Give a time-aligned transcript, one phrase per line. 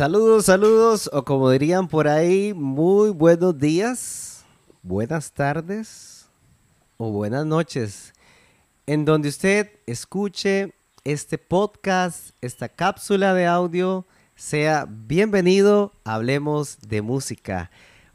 [0.00, 4.46] Saludos, saludos, o como dirían por ahí, muy buenos días,
[4.82, 6.26] buenas tardes
[6.96, 8.14] o buenas noches,
[8.86, 10.72] en donde usted escuche
[11.04, 17.70] este podcast, esta cápsula de audio, sea bienvenido, hablemos de música.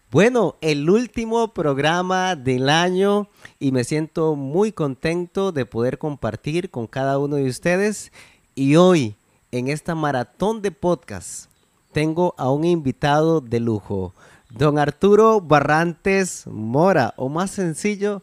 [0.09, 3.29] Bueno, el último programa del año
[3.59, 8.11] y me siento muy contento de poder compartir con cada uno de ustedes.
[8.55, 9.17] Y hoy,
[9.51, 11.51] en esta maratón de podcast,
[11.95, 14.13] tengo a un invitado de lujo,
[14.49, 18.21] don Arturo Barrantes Mora, o más sencillo,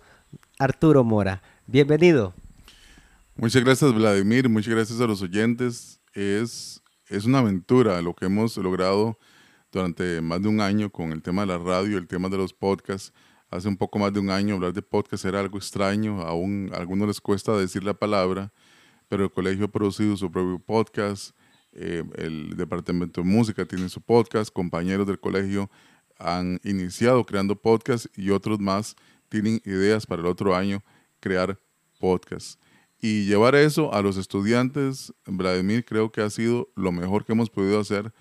[0.59, 1.43] Arturo Mora.
[1.67, 2.35] Bienvenido.
[3.35, 4.47] Muchas gracias, Vladimir.
[4.51, 6.03] Muchas gracias a los oyentes.
[6.13, 9.19] Es, es una aventura lo que hemos logrado
[9.73, 12.53] durante más de un año con el tema de la radio, el tema de los
[12.53, 13.15] podcasts.
[13.49, 16.77] Hace un poco más de un año hablar de podcast era algo extraño, aún a
[16.77, 18.53] algunos les cuesta decir la palabra,
[19.09, 21.35] pero el colegio ha producido su propio podcast,
[21.73, 25.71] eh, el departamento de música tiene su podcast, compañeros del colegio
[26.19, 28.97] han iniciado creando podcast y otros más
[29.29, 30.83] tienen ideas para el otro año
[31.21, 31.59] crear
[31.99, 32.61] podcast.
[33.01, 37.51] Y llevar eso a los estudiantes, Vladimir, creo que ha sido lo mejor que hemos
[37.51, 38.13] podido hacer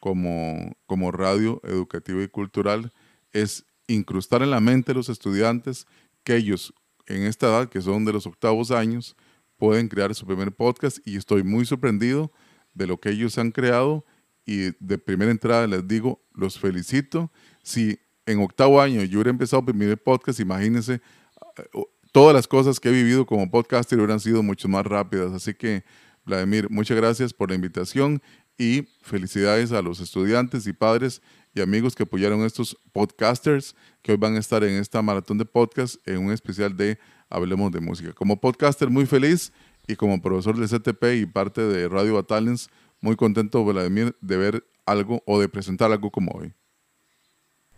[0.00, 2.92] como, como radio educativa y cultural
[3.32, 5.86] es incrustar en la mente de los estudiantes
[6.22, 6.74] que ellos
[7.06, 9.16] en esta edad, que son de los octavos años,
[9.56, 12.32] pueden crear su primer podcast y estoy muy sorprendido
[12.76, 14.04] de lo que ellos han creado
[14.44, 17.32] y de primera entrada les digo, los felicito.
[17.62, 22.78] Si en octavo año yo hubiera empezado mi primer podcast, imagínense, eh, todas las cosas
[22.78, 25.32] que he vivido como podcaster hubieran sido mucho más rápidas.
[25.32, 25.84] Así que,
[26.24, 28.22] Vladimir, muchas gracias por la invitación
[28.58, 31.22] y felicidades a los estudiantes y padres
[31.54, 35.44] y amigos que apoyaron estos podcasters que hoy van a estar en esta maratón de
[35.44, 36.98] podcast en un especial de
[37.30, 38.12] Hablemos de Música.
[38.12, 39.52] Como podcaster muy feliz
[39.86, 42.70] y como profesor de CTP y parte de Radio Batalens,
[43.00, 46.54] muy contento, Vladimir, de ver algo o de presentar algo como hoy.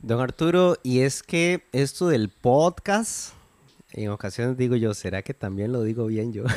[0.00, 3.32] Don Arturo, y es que esto del podcast
[3.92, 6.44] en ocasiones digo yo, ¿será que también lo digo bien yo?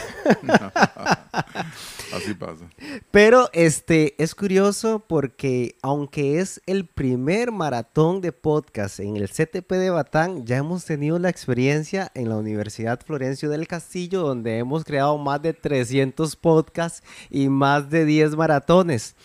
[2.14, 2.69] Así pasa.
[3.09, 9.72] Pero este es curioso porque aunque es el primer maratón de podcast en el CTP
[9.72, 14.84] de Batán, ya hemos tenido la experiencia en la Universidad Florencio del Castillo donde hemos
[14.84, 19.16] creado más de 300 podcasts y más de 10 maratones.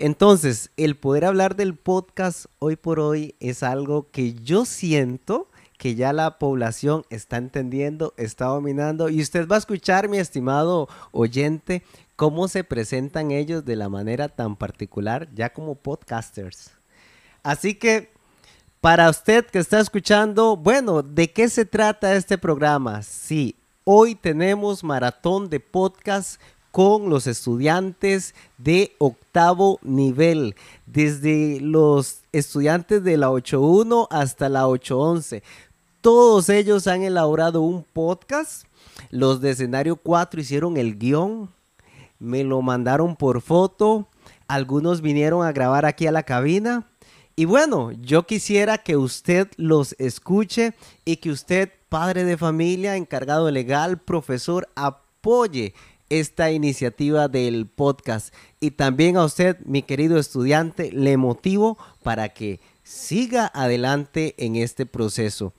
[0.00, 5.47] Entonces, el poder hablar del podcast hoy por hoy es algo que yo siento
[5.78, 10.88] que ya la población está entendiendo, está dominando y usted va a escuchar, mi estimado
[11.12, 11.82] oyente,
[12.16, 16.72] cómo se presentan ellos de la manera tan particular ya como podcasters.
[17.44, 18.10] Así que
[18.80, 23.02] para usted que está escuchando, bueno, ¿de qué se trata este programa?
[23.02, 26.40] Sí, hoy tenemos maratón de podcast
[26.70, 30.54] con los estudiantes de octavo nivel,
[30.86, 35.42] desde los estudiantes de la 8.1 hasta la 8.11.
[36.00, 38.64] Todos ellos han elaborado un podcast.
[39.10, 41.50] Los de escenario 4 hicieron el guion,
[42.20, 44.06] me lo mandaron por foto,
[44.46, 46.86] algunos vinieron a grabar aquí a la cabina.
[47.34, 53.50] Y bueno, yo quisiera que usted los escuche y que usted, padre de familia, encargado
[53.50, 55.74] legal, profesor, apoye
[56.10, 58.32] esta iniciativa del podcast.
[58.60, 64.86] Y también a usted, mi querido estudiante, le motivo para que siga adelante en este
[64.86, 65.52] proceso.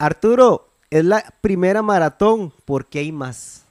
[0.00, 3.66] Arturo, es la primera maratón, porque hay más.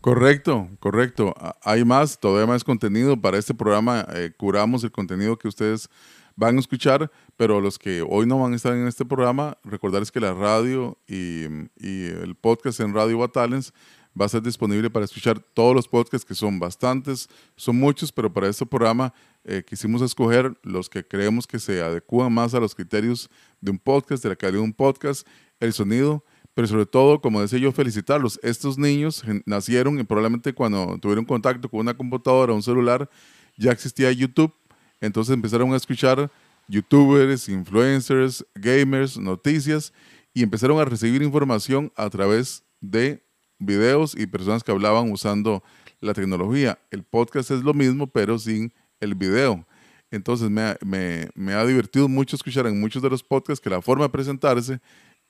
[0.00, 1.34] Correcto, correcto.
[1.62, 3.20] Hay más, todavía más contenido.
[3.20, 5.90] Para este programa eh, curamos el contenido que ustedes
[6.36, 10.12] van a escuchar, pero los que hoy no van a estar en este programa, recordarles
[10.12, 13.74] que la radio y, el podcast en Radio Batalens
[14.18, 18.32] va a ser disponible para escuchar todos los podcasts, que son bastantes, son muchos, pero
[18.32, 19.12] para este programa
[19.44, 23.78] eh, quisimos escoger los que creemos que se adecúan más a los criterios de un
[23.78, 25.26] podcast, de la calidad de un podcast,
[25.60, 28.38] el sonido, pero sobre todo, como decía yo, felicitarlos.
[28.42, 33.08] Estos niños nacieron y probablemente cuando tuvieron contacto con una computadora, un celular,
[33.56, 34.52] ya existía YouTube,
[35.00, 36.30] entonces empezaron a escuchar
[36.68, 39.92] youtubers, influencers, gamers, noticias
[40.34, 43.24] y empezaron a recibir información a través de
[43.64, 45.62] videos y personas que hablaban usando
[46.00, 46.78] la tecnología.
[46.90, 49.66] El podcast es lo mismo, pero sin el video.
[50.10, 54.10] Entonces me, ha divertido mucho escuchar en muchos de los podcasts que la forma de
[54.10, 54.80] presentarse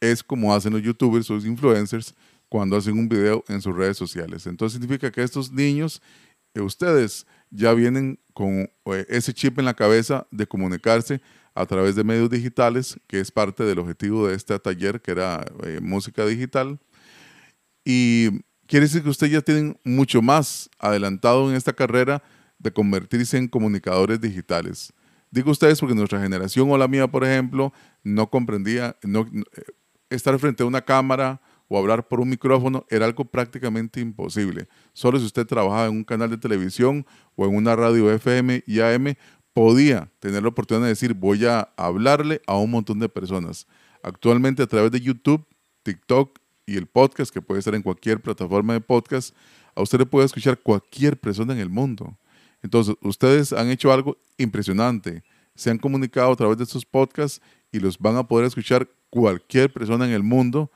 [0.01, 2.15] es como hacen los youtubers o los influencers
[2.49, 4.47] cuando hacen un video en sus redes sociales.
[4.47, 6.03] Entonces significa que estos niños,
[6.55, 11.21] eh, ustedes ya vienen con eh, ese chip en la cabeza de comunicarse
[11.55, 15.47] a través de medios digitales, que es parte del objetivo de este taller, que era
[15.65, 16.81] eh, música digital.
[17.85, 18.31] Y
[18.67, 22.23] quiere decir que ustedes ya tienen mucho más adelantado en esta carrera
[22.59, 24.93] de convertirse en comunicadores digitales.
[25.31, 27.73] Digo ustedes porque nuestra generación o la mía, por ejemplo,
[28.05, 29.63] no comprendía, no, eh,
[30.11, 34.69] estar frente a una cámara o hablar por un micrófono era algo prácticamente imposible.
[34.93, 38.81] Solo si usted trabajaba en un canal de televisión o en una radio FM y
[38.81, 39.15] AM,
[39.55, 43.67] podía tener la oportunidad de decir voy a hablarle a un montón de personas.
[44.03, 45.47] Actualmente a través de YouTube,
[45.83, 49.35] TikTok y el podcast, que puede estar en cualquier plataforma de podcast,
[49.75, 52.17] a usted le puede escuchar cualquier persona en el mundo.
[52.63, 55.23] Entonces, ustedes han hecho algo impresionante.
[55.55, 57.41] Se han comunicado a través de estos podcasts
[57.73, 60.71] y los van a poder escuchar cualquier persona en el mundo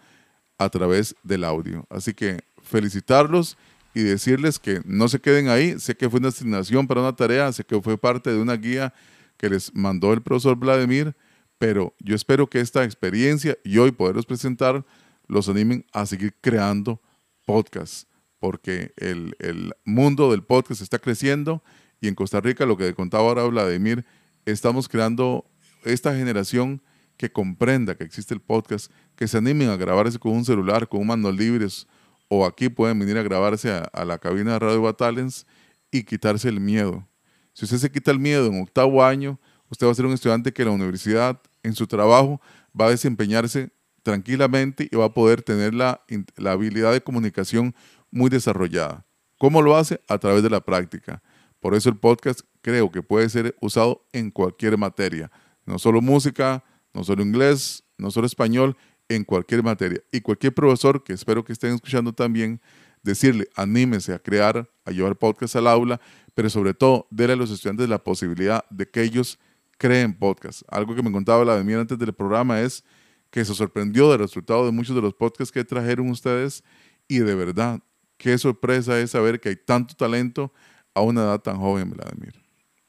[0.59, 1.87] a través del audio.
[1.91, 3.57] Así que felicitarlos
[3.95, 5.79] y decirles que no se queden ahí.
[5.79, 8.93] Sé que fue una asignación para una tarea, sé que fue parte de una guía
[9.37, 11.15] que les mandó el profesor Vladimir,
[11.59, 14.85] pero yo espero que esta experiencia y hoy poderlos presentar
[15.27, 17.01] los animen a seguir creando
[17.45, 18.07] podcasts,
[18.39, 21.63] porque el, el mundo del podcast está creciendo
[22.01, 24.05] y en Costa Rica, lo que contaba ahora Vladimir,
[24.45, 25.47] estamos creando
[25.85, 26.83] esta generación
[27.17, 31.01] que comprenda que existe el podcast, que se animen a grabarse con un celular, con
[31.01, 31.87] un mando libres,
[32.29, 35.47] o aquí pueden venir a grabarse a, la cabina de Radio Batalens
[35.91, 37.07] y quitarse el miedo.
[37.55, 39.41] Si usted se quita el miedo en octavo año,
[39.71, 42.41] usted va a ser un estudiante que en la universidad, en su trabajo,
[42.79, 43.71] va a desempeñarse
[44.07, 46.01] tranquilamente y va a poder tener la,
[46.37, 47.75] la habilidad de comunicación
[48.13, 49.05] muy desarrollada.
[49.37, 50.01] ¿Cómo lo hace?
[50.07, 51.25] A través de la práctica.
[51.59, 55.29] Por eso el podcast creo que puede ser usado en cualquier materia,
[55.65, 56.63] no solo música,
[56.95, 58.77] no solo inglés, no solo español,
[59.09, 60.01] en cualquier materia.
[60.13, 62.61] Y cualquier profesor que espero que estén escuchando también,
[63.03, 66.01] decirle, anímese a crear, a llevar podcast al aula,
[66.33, 69.41] pero sobre todo, déle a los estudiantes la posibilidad de que ellos
[69.79, 70.63] creen podcast.
[70.69, 72.85] Algo que me contaba la de mí antes del programa es
[73.31, 76.65] que se sorprendió del resultado de muchos de los podcasts que trajeron ustedes
[77.09, 77.81] y de verdad,
[78.17, 80.53] qué sorpresa es saber que hay tanto talento
[80.95, 82.35] a una edad tan joven, Vladimir.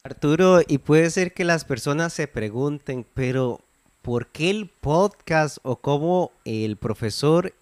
[0.04, 3.62] Arturo, y puede ser que las personas se pregunten, pero
[4.02, 7.54] por qué el podcast o cómo el profesor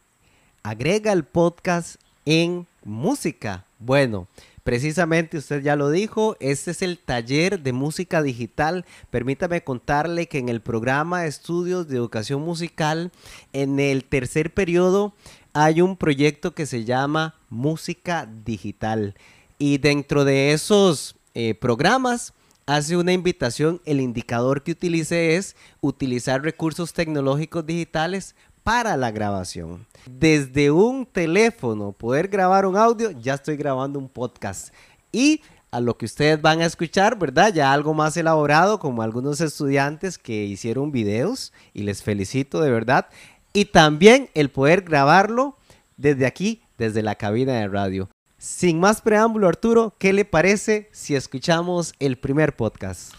[0.61, 3.65] agrega el podcast en música.
[3.79, 4.27] Bueno,
[4.65, 8.83] precisamente usted ya lo dijo, este es el taller de música digital.
[9.11, 13.11] Permítame contarle que en el programa de estudios de educación musical,
[13.53, 15.13] en el tercer periodo,
[15.53, 19.13] hay un proyecto que se llama Música Digital.
[19.59, 22.33] Y dentro de esos eh, programas,
[22.65, 28.35] hace una invitación, el indicador que utilice es utilizar recursos tecnológicos digitales
[28.65, 29.85] para la grabación.
[30.09, 34.73] Desde un teléfono, poder grabar un audio, ya estoy grabando un podcast.
[35.11, 37.53] Y a lo que ustedes van a escuchar, ¿verdad?
[37.53, 43.05] Ya algo más elaborado, como algunos estudiantes que hicieron videos, y les felicito de verdad.
[43.53, 45.57] Y también el poder grabarlo
[45.95, 48.09] desde aquí, desde la cabina de radio.
[48.39, 53.13] Sin más preámbulo, Arturo, ¿qué le parece si escuchamos el primer podcast?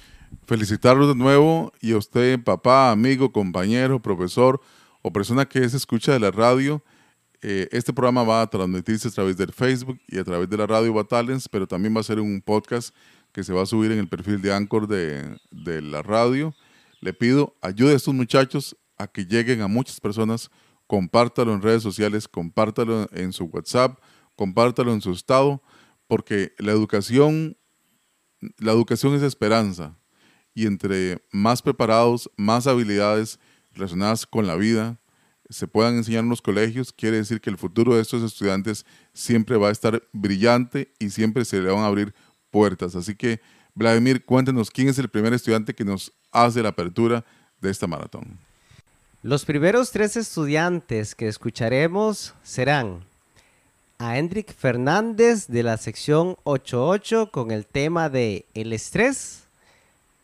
[0.45, 4.61] Felicitarlos de nuevo y a usted, papá, amigo, compañero, profesor
[5.07, 6.83] o persona que se escucha de la radio.
[7.41, 10.67] Eh, este programa va a transmitirse a través del Facebook y a través de la
[10.67, 12.93] radio Batalens, pero también va a ser un podcast
[13.31, 16.57] que se va a subir en el perfil de Anchor de, de la radio.
[17.01, 20.51] Le pido ayude a estos muchachos a que lleguen a muchas personas,
[20.89, 24.01] compártalo en redes sociales, compártalo en su WhatsApp,
[24.35, 25.63] compártalo en su estado,
[26.09, 27.57] porque la educación,
[28.59, 29.97] la educación es esperanza.
[30.53, 33.39] Y entre más preparados, más habilidades
[33.77, 34.99] relacionadas con la vida
[35.49, 39.57] se puedan enseñar en los colegios, quiere decir que el futuro de estos estudiantes siempre
[39.57, 42.15] va a estar brillante y siempre se le van a abrir
[42.51, 42.97] puertas.
[42.97, 43.41] Así que,
[43.75, 47.25] Vladimir, cuéntenos quién es el primer estudiante que nos hace la apertura
[47.61, 48.39] de esta maratón.
[49.23, 53.05] Los primeros tres estudiantes que escucharemos serán
[53.99, 59.46] a Hendrik Fernández de la sección 88 con el tema de el estrés,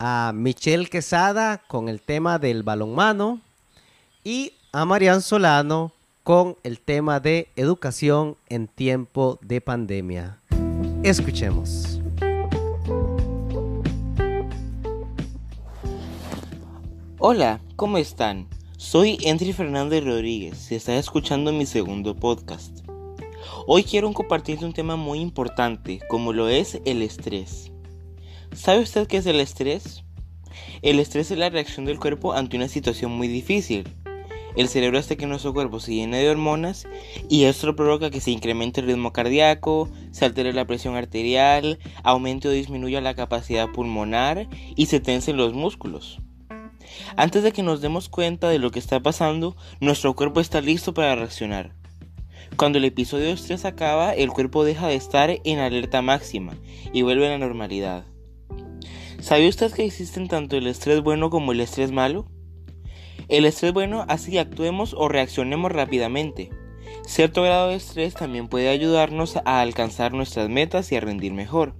[0.05, 3.41] a Michelle Quesada con el tema del balonmano
[4.25, 5.93] y a Marian Solano
[6.25, 10.41] con el tema de educación en tiempo de pandemia.
[11.05, 12.01] Escuchemos.
[17.21, 18.49] Hola, ¿cómo están?
[18.77, 22.81] Soy Hendrik Fernández Rodríguez y está escuchando mi segundo podcast.
[23.69, 27.72] Hoy quiero compartirle un tema muy importante, como lo es el estrés.
[28.55, 30.05] ¿Sabe usted qué es el estrés?
[30.83, 33.89] El estrés es la reacción del cuerpo ante una situación muy difícil.
[34.57, 36.87] El cerebro hace que nuestro cuerpo se llene de hormonas
[37.31, 42.49] y esto provoca que se incremente el ritmo cardíaco, se altere la presión arterial, aumente
[42.49, 46.21] o disminuya la capacidad pulmonar y se tensen los músculos.
[47.17, 50.93] Antes de que nos demos cuenta de lo que está pasando, nuestro cuerpo está listo
[50.93, 51.73] para reaccionar.
[52.59, 56.53] Cuando el episodio de estrés acaba, el cuerpo deja de estar en alerta máxima
[56.93, 58.12] y vuelve a la normalidad.
[59.23, 62.27] ¿Sabe usted que existen tanto el estrés bueno como el estrés malo?
[63.29, 66.51] El estrés bueno hace que actuemos o reaccionemos rápidamente.
[67.07, 71.77] Cierto grado de estrés también puede ayudarnos a alcanzar nuestras metas y a rendir mejor.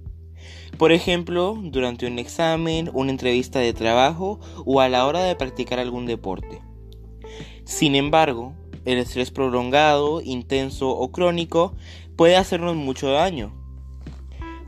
[0.77, 5.79] Por ejemplo, durante un examen, una entrevista de trabajo o a la hora de practicar
[5.79, 6.61] algún deporte.
[7.65, 8.53] Sin embargo,
[8.85, 11.75] el estrés prolongado, intenso o crónico
[12.15, 13.53] puede hacernos mucho daño.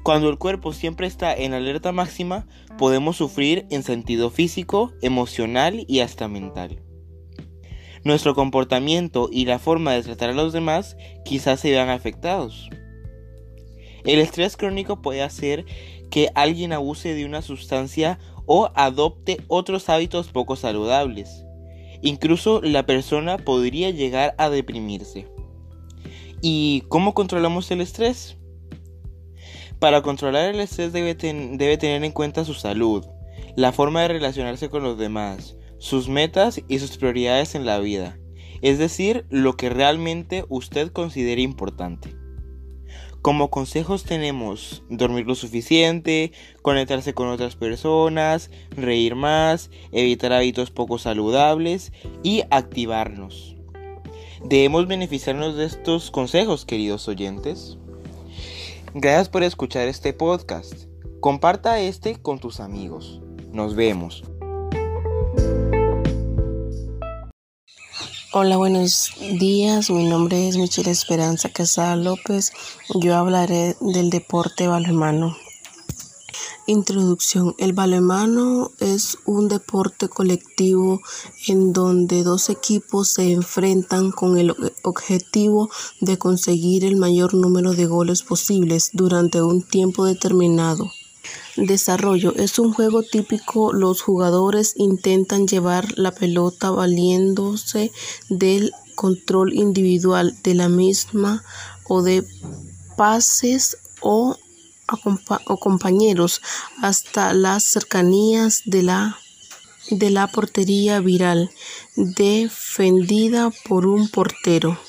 [0.05, 2.45] Cuando el cuerpo siempre está en alerta máxima,
[2.77, 6.81] podemos sufrir en sentido físico, emocional y hasta mental.
[8.03, 12.69] Nuestro comportamiento y la forma de tratar a los demás quizás se vean afectados.
[14.03, 15.65] El estrés crónico puede hacer
[16.11, 21.43] que alguien abuse de una sustancia o adopte otros hábitos poco saludables.
[22.01, 25.27] Incluso la persona podría llegar a deprimirse.
[26.41, 28.37] ¿Y cómo controlamos el estrés?
[29.85, 33.05] Para controlar el estrés debe, tener en cuenta su salud,
[33.55, 38.17] la forma de relacionarse con los demás, sus metas y sus prioridades en la vida,
[38.63, 42.15] es decir, lo que realmente usted considere importante.
[43.21, 46.31] Como consejos tenemos dormir lo suficiente,
[46.63, 53.55] conectarse con otras personas, reír más, evitar hábitos poco saludables y activarnos.
[54.43, 57.77] Debemos beneficiarnos de estos consejos, queridos oyentes.
[58.97, 60.85] Gracias por escuchar este podcast.
[61.19, 63.19] Comparta este con tus amigos.
[63.51, 64.23] Nos vemos.
[68.31, 69.89] Hola, buenos días.
[69.89, 72.53] Mi nombre es Michelle Esperanza Casada López.
[72.93, 75.35] Yo hablaré del deporte balonmano.
[76.67, 77.53] Introducción.
[77.59, 80.99] El balonmano es un deporte colectivo
[81.47, 85.69] en donde dos equipos se enfrentan con el objetivo
[86.01, 90.91] de conseguir el mayor número de goles posibles durante un tiempo determinado.
[91.55, 92.33] Desarrollo.
[92.35, 93.71] Es un juego típico.
[93.71, 97.91] Los jugadores intentan llevar la pelota valiéndose
[98.29, 101.43] del control individual de la misma
[101.87, 102.25] o de
[102.97, 104.35] pases o,
[105.45, 106.41] o compañeros
[106.81, 109.17] hasta las cercanías de la
[109.91, 111.51] de la portería viral
[111.95, 114.79] defendida por un portero.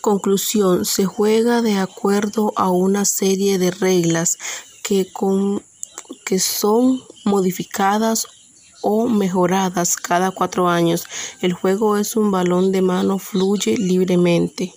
[0.00, 4.36] Conclusión, se juega de acuerdo a una serie de reglas
[4.82, 5.62] que con
[6.26, 8.26] que son modificadas
[8.82, 11.06] o mejoradas cada cuatro años.
[11.40, 14.74] El juego es un balón de mano, fluye libremente.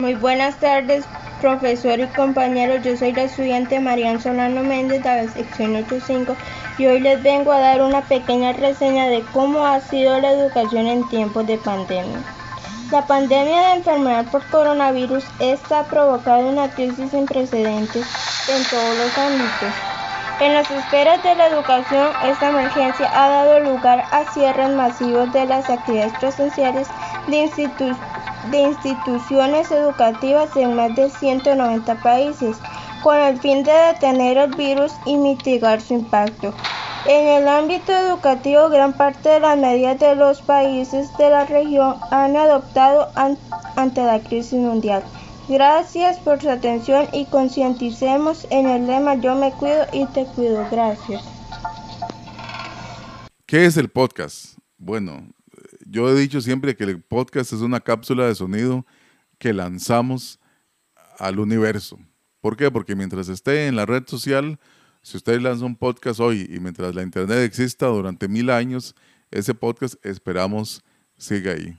[0.00, 1.04] Muy buenas tardes,
[1.42, 2.82] profesor y compañeros.
[2.84, 6.36] Yo soy la estudiante Marian Solano Méndez de la sección 85
[6.78, 10.86] y hoy les vengo a dar una pequeña reseña de cómo ha sido la educación
[10.86, 12.22] en tiempos de pandemia.
[12.92, 18.06] La pandemia de enfermedad por coronavirus está provocando una crisis sin precedentes
[18.48, 19.74] en todos los ámbitos.
[20.42, 25.46] En las esferas de la educación, esta emergencia ha dado lugar a cierres masivos de
[25.46, 26.88] las actividades presenciales
[27.28, 32.56] de, instituciones educativas en más de 190 países,
[33.04, 36.52] con el fin de detener el virus y mitigar su impacto.
[37.06, 41.94] En el ámbito educativo, gran parte de las medidas de los países de la región
[42.10, 43.10] han adoptado
[43.76, 45.04] ante la crisis mundial.
[45.48, 50.64] Gracias por su atención y concienticemos en el lema Yo me cuido y te cuido.
[50.70, 51.22] Gracias.
[53.44, 54.56] ¿Qué es el podcast?
[54.78, 55.28] Bueno,
[55.84, 58.86] yo he dicho siempre que el podcast es una cápsula de sonido
[59.38, 60.38] que lanzamos
[61.18, 61.98] al universo.
[62.40, 62.70] ¿Por qué?
[62.70, 64.60] Porque mientras esté en la red social,
[65.02, 68.94] si usted lanza un podcast hoy y mientras la Internet exista durante mil años,
[69.32, 70.84] ese podcast esperamos
[71.16, 71.76] siga ahí.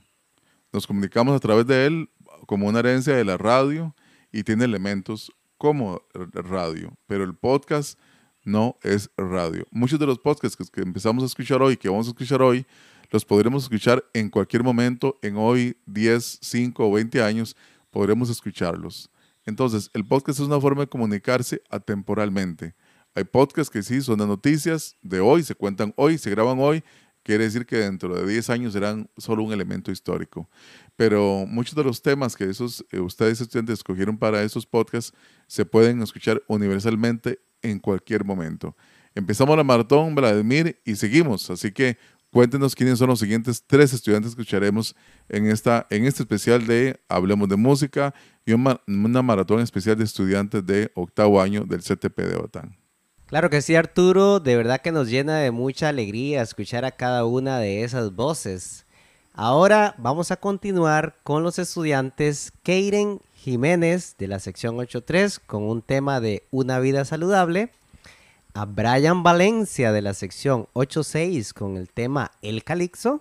[0.70, 2.10] Nos comunicamos a través de él
[2.46, 3.94] como una herencia de la radio
[4.32, 7.98] y tiene elementos como radio, pero el podcast
[8.44, 9.66] no es radio.
[9.70, 12.66] Muchos de los podcasts que, empezamos a escuchar hoy, que vamos a escuchar hoy,
[13.10, 17.56] los podremos escuchar en cualquier momento, en hoy 10, 5 o 20 años,
[17.90, 19.10] podremos escucharlos.
[19.46, 22.74] Entonces, el podcast es una forma de comunicarse atemporalmente.
[23.14, 26.82] Hay podcasts que sí son de noticias de hoy, se cuentan hoy, se graban hoy,
[27.24, 30.48] quiere decir que dentro de 10 años serán solo un elemento histórico.
[30.94, 35.12] Pero muchos de los temas que esos, eh, ustedes estudiantes escogieron para esos podcasts
[35.48, 38.76] se pueden escuchar universalmente en cualquier momento.
[39.14, 41.48] Empezamos la maratón, Vladimir, y seguimos.
[41.50, 41.96] Así que
[42.30, 44.94] cuéntenos quiénes son los siguientes tres estudiantes que escucharemos
[45.28, 48.14] en, esta, en este especial de Hablemos de Música
[48.44, 52.83] y una maratón especial de estudiantes de octavo año del CTP de Batán.
[53.34, 54.38] Claro que sí, Arturo.
[54.38, 58.86] De verdad que nos llena de mucha alegría escuchar a cada una de esas voces.
[59.32, 65.82] Ahora vamos a continuar con los estudiantes Keiren Jiménez de la sección 8.3 con un
[65.82, 67.72] tema de una vida saludable,
[68.52, 73.20] a Brian Valencia de la sección 8.6 con el tema El Calixo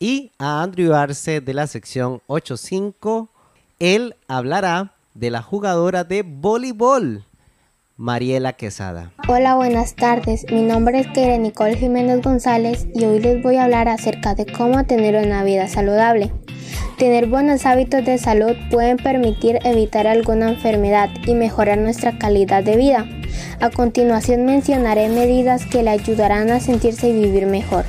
[0.00, 3.28] y a Andrew Arce de la sección 8.5.
[3.78, 7.24] Él hablará de la jugadora de voleibol
[7.96, 9.12] Mariela Quesada.
[9.28, 10.44] Hola, buenas tardes.
[10.50, 14.46] Mi nombre es Kere Nicole Jiménez González y hoy les voy a hablar acerca de
[14.46, 16.32] cómo tener una vida saludable.
[16.98, 22.76] Tener buenos hábitos de salud pueden permitir evitar alguna enfermedad y mejorar nuestra calidad de
[22.76, 23.06] vida.
[23.60, 27.84] A continuación mencionaré medidas que le ayudarán a sentirse y vivir mejor.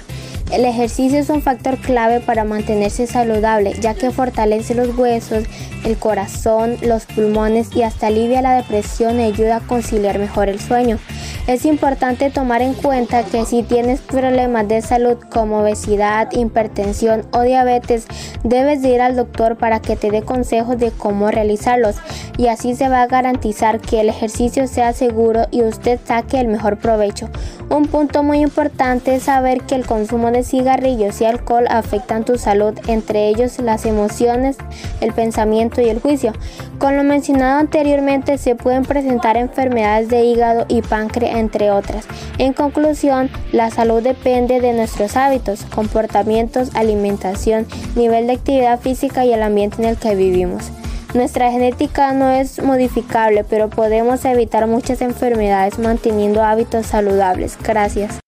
[0.51, 5.43] El ejercicio es un factor clave para mantenerse saludable, ya que fortalece los huesos,
[5.83, 10.59] el corazón, los pulmones y hasta alivia la depresión y ayuda a conciliar mejor el
[10.59, 10.99] sueño.
[11.47, 17.41] Es importante tomar en cuenta que si tienes problemas de salud como obesidad, hipertensión o
[17.41, 18.07] diabetes,
[18.43, 21.97] debes de ir al doctor para que te dé consejos de cómo realizarlos
[22.37, 26.47] y así se va a garantizar que el ejercicio sea seguro y usted saque el
[26.47, 27.29] mejor provecho.
[27.69, 32.37] Un punto muy importante es saber que el consumo de cigarrillos y alcohol afectan tu
[32.37, 34.57] salud, entre ellos las emociones,
[35.01, 36.33] el pensamiento y el juicio.
[36.79, 42.07] Con lo mencionado anteriormente se pueden presentar enfermedades de hígado y páncreas entre otras.
[42.37, 49.33] En conclusión, la salud depende de nuestros hábitos, comportamientos, alimentación, nivel de actividad física y
[49.33, 50.71] el ambiente en el que vivimos.
[51.13, 57.57] Nuestra genética no es modificable, pero podemos evitar muchas enfermedades manteniendo hábitos saludables.
[57.63, 58.19] Gracias.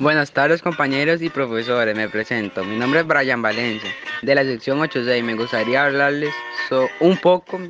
[0.00, 2.64] Buenas tardes compañeros y profesores, me presento.
[2.64, 3.90] Mi nombre es Brian Valencia,
[4.22, 5.22] de la sección 86.
[5.22, 6.34] Me gustaría hablarles
[6.98, 7.60] un poco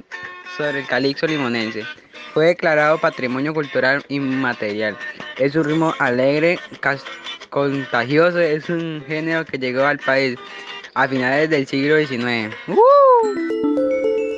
[0.57, 1.83] sobre el calixo limonense.
[2.35, 4.99] Fue declarado Patrimonio Cultural Inmaterial.
[5.39, 6.59] Es un ritmo alegre,
[7.49, 10.37] contagioso, es un género que llegó al país
[10.95, 12.53] a finales del siglo XIX.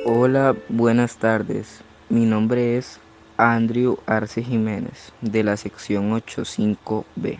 [0.05, 1.81] Hola, buenas tardes.
[2.09, 2.99] Mi nombre es
[3.37, 7.39] Andrew Arce Jiménez, de la sección 85B.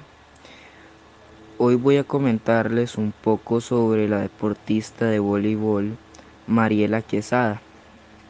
[1.60, 5.96] Hoy voy a comentarles un poco sobre la deportista de voleibol
[6.48, 7.62] Mariela Quesada,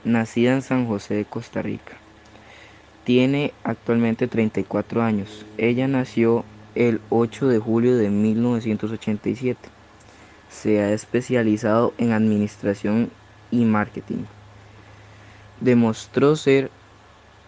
[0.03, 1.97] nacida en San José de Costa Rica.
[3.07, 5.45] Tiene actualmente 34 años.
[5.57, 6.43] Ella nació
[6.75, 9.69] el 8 de julio de 1987.
[10.49, 13.09] Se ha especializado en administración
[13.49, 14.25] y marketing.
[15.61, 16.69] Demostró ser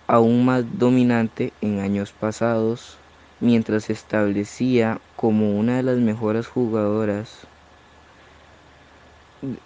[0.07, 2.97] aún más dominante en años pasados
[3.41, 7.47] mientras se establecía como una de las mejores jugadoras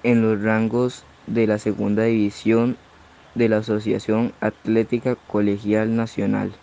[0.01, 2.77] en los rangos de la segunda división
[3.35, 6.53] de la Asociación Atlética Colegial Nacional.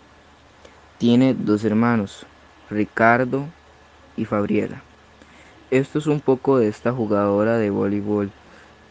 [0.97, 2.25] Tiene dos hermanos,
[2.69, 3.47] Ricardo
[4.15, 4.81] y Fabriela.
[5.69, 8.31] Esto es un poco de esta jugadora de voleibol,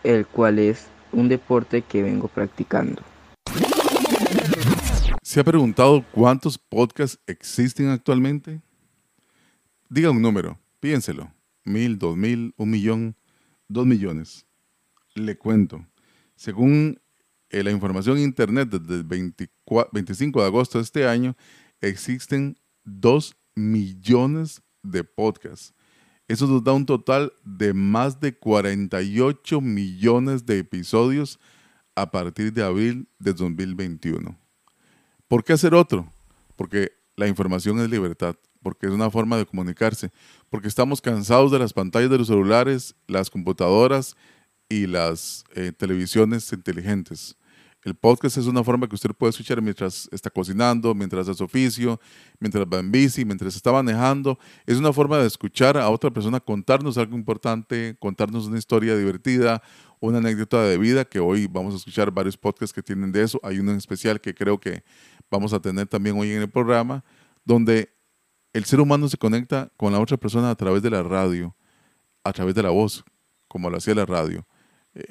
[0.03, 3.03] el cual es un deporte que vengo practicando.
[5.23, 8.61] ¿Se ha preguntado cuántos podcasts existen actualmente?
[9.89, 11.33] Diga un número, piénselo.
[11.65, 13.15] Mil, dos mil, un millón,
[13.69, 14.47] dos millones.
[15.15, 15.87] Le cuento.
[16.35, 16.99] Según
[17.51, 21.37] en la información Internet desde el 25 de agosto de este año,
[21.81, 25.75] existen 2 millones de podcasts.
[26.29, 31.41] Eso nos da un total de más de 48 millones de episodios
[31.97, 34.39] a partir de abril de 2021.
[35.27, 36.09] ¿Por qué hacer otro?
[36.55, 40.11] Porque la información es libertad, porque es una forma de comunicarse,
[40.49, 44.17] porque estamos cansados de las pantallas de los celulares, las computadoras
[44.71, 47.37] y las eh, televisiones inteligentes.
[47.83, 51.99] El podcast es una forma que usted puede escuchar mientras está cocinando, mientras hace oficio,
[52.39, 54.39] mientras va en bici, mientras está manejando.
[54.67, 59.63] Es una forma de escuchar a otra persona contarnos algo importante, contarnos una historia divertida,
[59.99, 63.41] una anécdota de vida, que hoy vamos a escuchar varios podcasts que tienen de eso.
[63.43, 64.85] Hay uno en especial que creo que
[65.31, 67.03] vamos a tener también hoy en el programa,
[67.45, 67.93] donde
[68.53, 71.57] el ser humano se conecta con la otra persona a través de la radio,
[72.23, 73.05] a través de la voz,
[73.49, 74.47] como lo hacía la radio.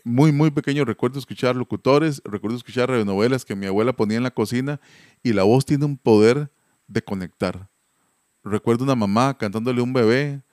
[0.03, 4.31] Muy, muy pequeño recuerdo escuchar locutores, recuerdo escuchar radionovelas que mi abuela ponía en la
[4.31, 4.81] cocina
[5.23, 6.51] y la voz tiene un poder
[6.87, 7.69] de conectar.
[8.43, 10.43] Recuerdo una mamá cantándole a un bebé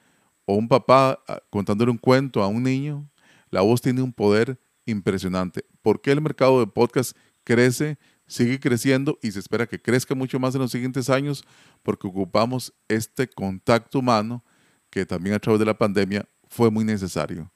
[0.45, 3.11] o un papá ah, contándole un cuento a un niño.
[3.51, 5.65] La voz tiene un poder impresionante.
[5.83, 10.39] ¿Por qué el mercado de podcast crece, sigue creciendo y se espera que crezca mucho
[10.39, 11.45] más en los siguientes años?
[11.83, 14.45] Porque ocupamos este contacto humano
[14.91, 17.51] que también a través de la pandemia fue muy necesario.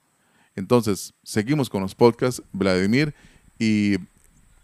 [0.56, 3.14] Entonces, seguimos con los podcasts, Vladimir,
[3.58, 3.96] y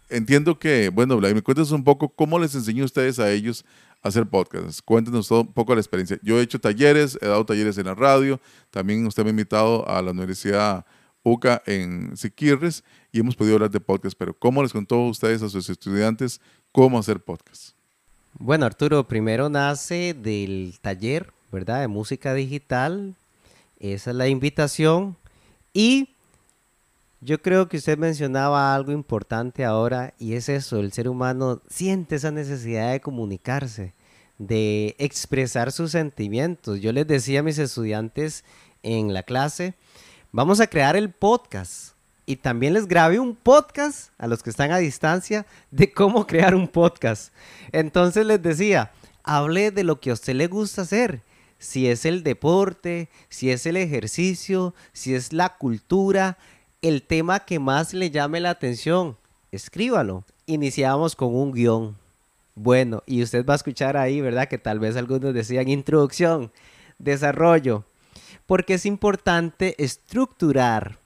[0.09, 3.65] entiendo que, bueno, Vladimir, cuéntanos un poco cómo les enseñó ustedes a ellos
[4.03, 4.81] a hacer podcasts.
[4.81, 6.19] Cuéntenos un poco la experiencia.
[6.21, 8.39] Yo he hecho talleres, he dado talleres en la radio,
[8.71, 10.85] también usted me ha invitado a la Universidad
[11.23, 15.41] UCA en Siquirres y hemos podido hablar de podcast, pero ¿cómo les contó a ustedes,
[15.41, 16.39] a sus estudiantes,
[16.71, 17.71] cómo hacer podcast?
[18.39, 21.81] Bueno, Arturo, primero nace del taller, ¿verdad?
[21.81, 23.15] De música digital.
[23.79, 25.15] Esa es la invitación.
[25.77, 26.15] Y
[27.21, 32.15] yo creo que usted mencionaba algo importante ahora y es eso, el ser humano siente
[32.15, 33.93] esa necesidad de comunicarse,
[34.39, 36.81] de expresar sus sentimientos.
[36.81, 38.43] Yo les decía a mis estudiantes
[38.81, 39.75] en la clase,
[40.31, 41.93] vamos a crear el podcast
[42.25, 46.55] y también les grabé un podcast a los que están a distancia de cómo crear
[46.55, 47.31] un podcast.
[47.71, 51.21] Entonces les decía, hable de lo que a usted le gusta hacer.
[51.59, 56.37] Si es el deporte, si es el ejercicio, si es la cultura,
[56.81, 59.17] el tema que más le llame la atención,
[59.51, 60.23] escríbalo.
[60.45, 61.97] Iniciamos con un guion.
[62.55, 64.47] Bueno, y usted va a escuchar ahí, ¿verdad?
[64.47, 66.51] Que tal vez algunos decían introducción,
[66.97, 67.83] desarrollo,
[68.45, 70.99] porque es importante estructurar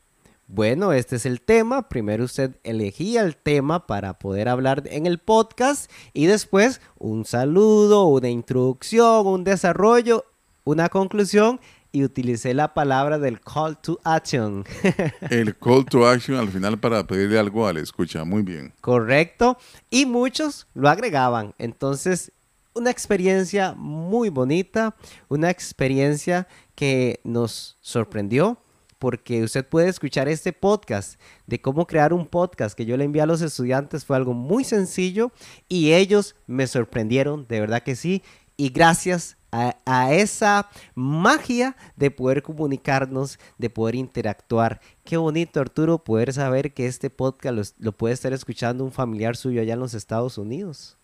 [0.54, 1.88] bueno, este es el tema.
[1.88, 8.04] Primero usted elegía el tema para poder hablar en el podcast y después un saludo,
[8.08, 10.26] una introducción, un desarrollo,
[10.64, 11.60] una conclusión
[11.92, 14.64] y utilicé la palabra del call to action.
[15.30, 18.24] el call to action al final para pedirle algo a la escucha.
[18.24, 18.74] Muy bien.
[18.82, 19.58] Correcto.
[19.90, 21.54] Y muchos lo agregaban.
[21.58, 22.32] Entonces,
[22.74, 24.96] una experiencia muy bonita,
[25.28, 28.58] una experiencia que nos sorprendió
[28.98, 33.24] porque usted puede escuchar este podcast de cómo crear un podcast que yo le envié
[33.24, 34.06] a los estudiantes.
[34.06, 35.32] Fue algo muy sencillo
[35.68, 38.22] y ellos me sorprendieron, de verdad que sí.
[38.58, 44.80] Y gracias a, esa magia de poder comunicarnos, de poder interactuar.
[45.04, 49.62] Qué bonito, Arturo, poder saber que este podcast lo, puede estar escuchando un familiar suyo
[49.62, 50.98] allá en los Estados Unidos.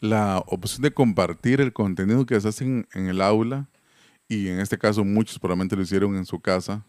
[0.00, 3.68] La opción de compartir el contenido que se hace en el aula,
[4.28, 6.84] y en este caso muchos probablemente lo hicieron en su casa,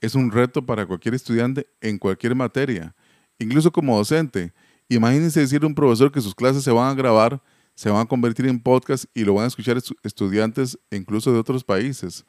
[0.00, 2.94] es un reto para cualquier estudiante en cualquier materia,
[3.38, 4.52] incluso como docente.
[4.88, 7.42] Imagínense decir a un profesor que sus clases se van a grabar,
[7.80, 11.64] se van a convertir en podcast y lo van a escuchar estudiantes incluso de otros
[11.64, 12.26] países.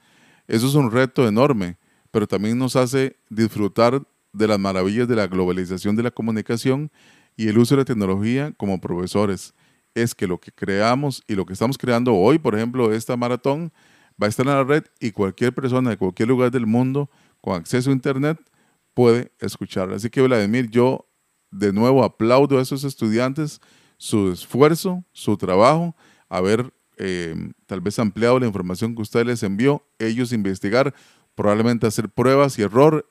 [0.48, 1.78] Eso es un reto enorme,
[2.10, 6.90] pero también nos hace disfrutar de las maravillas de la globalización de la comunicación
[7.36, 9.54] y el uso de la tecnología como profesores.
[9.94, 13.74] Es que lo que creamos y lo que estamos creando hoy, por ejemplo, esta maratón,
[14.12, 17.10] va a estar en la red y cualquier persona de cualquier lugar del mundo
[17.42, 18.40] con acceso a Internet
[18.94, 19.98] puede escucharla.
[19.98, 21.10] Así que Vladimir, yo
[21.52, 23.60] de nuevo aplaudo a esos estudiantes
[24.02, 25.96] su esfuerzo, su trabajo,
[26.28, 27.36] haber eh,
[27.68, 30.92] tal vez ampliado la información que usted les envió, ellos investigar,
[31.36, 33.08] probablemente hacer pruebas y error,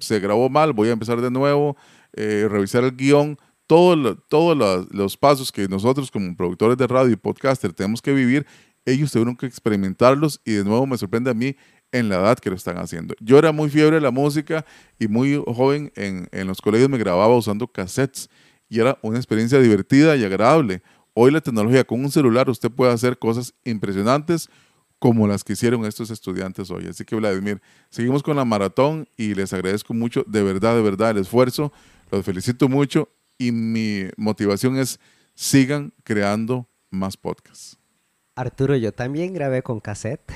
[0.00, 1.76] se grabó mal, voy a empezar de nuevo,
[2.14, 7.16] eh, revisar el guion, todos todo los pasos que nosotros como productores de radio y
[7.16, 8.46] podcaster tenemos que vivir,
[8.86, 11.54] ellos tuvieron que experimentarlos y de nuevo me sorprende a mí
[11.92, 13.14] en la edad que lo están haciendo.
[13.20, 14.64] Yo era muy fiebre de la música
[14.98, 18.30] y muy joven en, los colegios me grababa usando cassettes
[18.72, 20.80] y era una experiencia divertida y agradable.
[21.12, 24.48] Hoy la tecnología con un celular usted puede hacer cosas impresionantes
[24.98, 26.86] como las que hicieron estos estudiantes hoy.
[26.86, 31.10] Así que Vladimir, seguimos con la maratón y les agradezco mucho, de verdad, de verdad,
[31.10, 31.70] el esfuerzo.
[32.10, 34.98] Los felicito mucho y mi motivación es
[35.34, 37.76] sigan creando más podcasts.
[38.36, 40.32] Arturo, yo también grabé con cassette.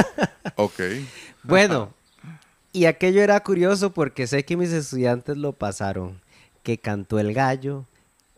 [0.56, 0.80] ok.
[1.44, 1.94] bueno,
[2.72, 6.20] y aquello era curioso porque sé que mis estudiantes lo pasaron.
[6.66, 7.84] Que cantó el gallo,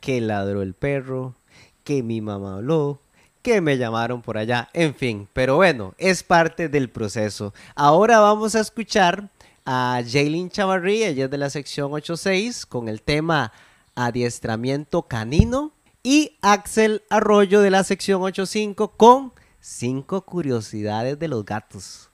[0.02, 1.34] que ladró el perro,
[1.82, 3.00] que mi mamá habló,
[3.40, 5.26] que me llamaron por allá, en fin.
[5.32, 7.54] Pero bueno, es parte del proceso.
[7.74, 9.30] Ahora vamos a escuchar
[9.64, 13.50] a Jaylin Chavarri, ella es de la sección 86, con el tema
[13.94, 22.10] adiestramiento canino y Axel Arroyo de la sección 85 con cinco curiosidades de los gatos.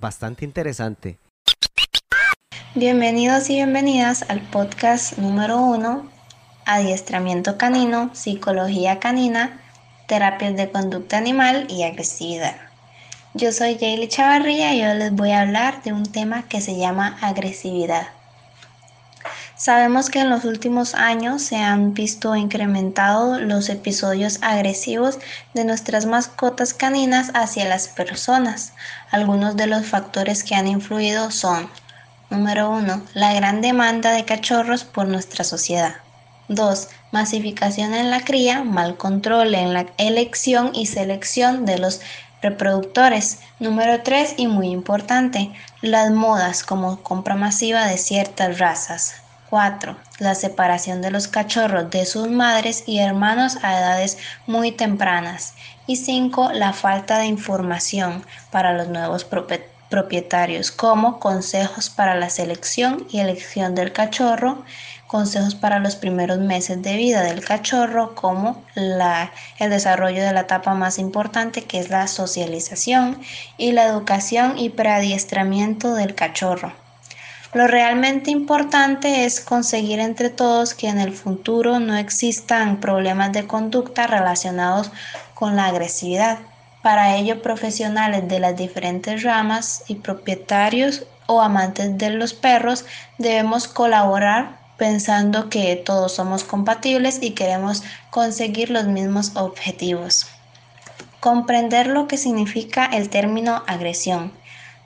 [0.00, 1.16] Bastante interesante.
[2.76, 6.10] Bienvenidos y bienvenidas al podcast número uno,
[6.66, 9.60] Adiestramiento Canino, Psicología Canina,
[10.08, 12.56] Terapias de Conducta Animal y Agresividad.
[13.32, 16.76] Yo soy Jaylee Chavarría y hoy les voy a hablar de un tema que se
[16.76, 18.08] llama agresividad.
[19.54, 25.20] Sabemos que en los últimos años se han visto incrementados los episodios agresivos
[25.54, 28.72] de nuestras mascotas caninas hacia las personas.
[29.12, 31.70] Algunos de los factores que han influido son,
[32.34, 35.94] número 1, la gran demanda de cachorros por nuestra sociedad.
[36.48, 36.88] 2.
[37.12, 42.00] Masificación en la cría, mal control en la elección y selección de los
[42.42, 43.38] reproductores.
[43.60, 49.14] Número 3 y muy importante, las modas como compra masiva de ciertas razas.
[49.48, 49.96] 4.
[50.18, 54.18] La separación de los cachorros de sus madres y hermanos a edades
[54.48, 55.54] muy tempranas.
[55.86, 56.50] Y 5.
[56.52, 59.73] La falta de información para los nuevos propietarios,
[60.76, 64.64] como consejos para la selección y elección del cachorro,
[65.06, 70.40] consejos para los primeros meses de vida del cachorro, como la, el desarrollo de la
[70.40, 73.20] etapa más importante que es la socialización
[73.56, 76.72] y la educación y preadiestramiento del cachorro.
[77.52, 83.46] Lo realmente importante es conseguir entre todos que en el futuro no existan problemas de
[83.46, 84.90] conducta relacionados
[85.34, 86.38] con la agresividad.
[86.84, 92.84] Para ello, profesionales de las diferentes ramas y propietarios o amantes de los perros
[93.16, 100.26] debemos colaborar pensando que todos somos compatibles y queremos conseguir los mismos objetivos.
[101.20, 104.32] Comprender lo que significa el término agresión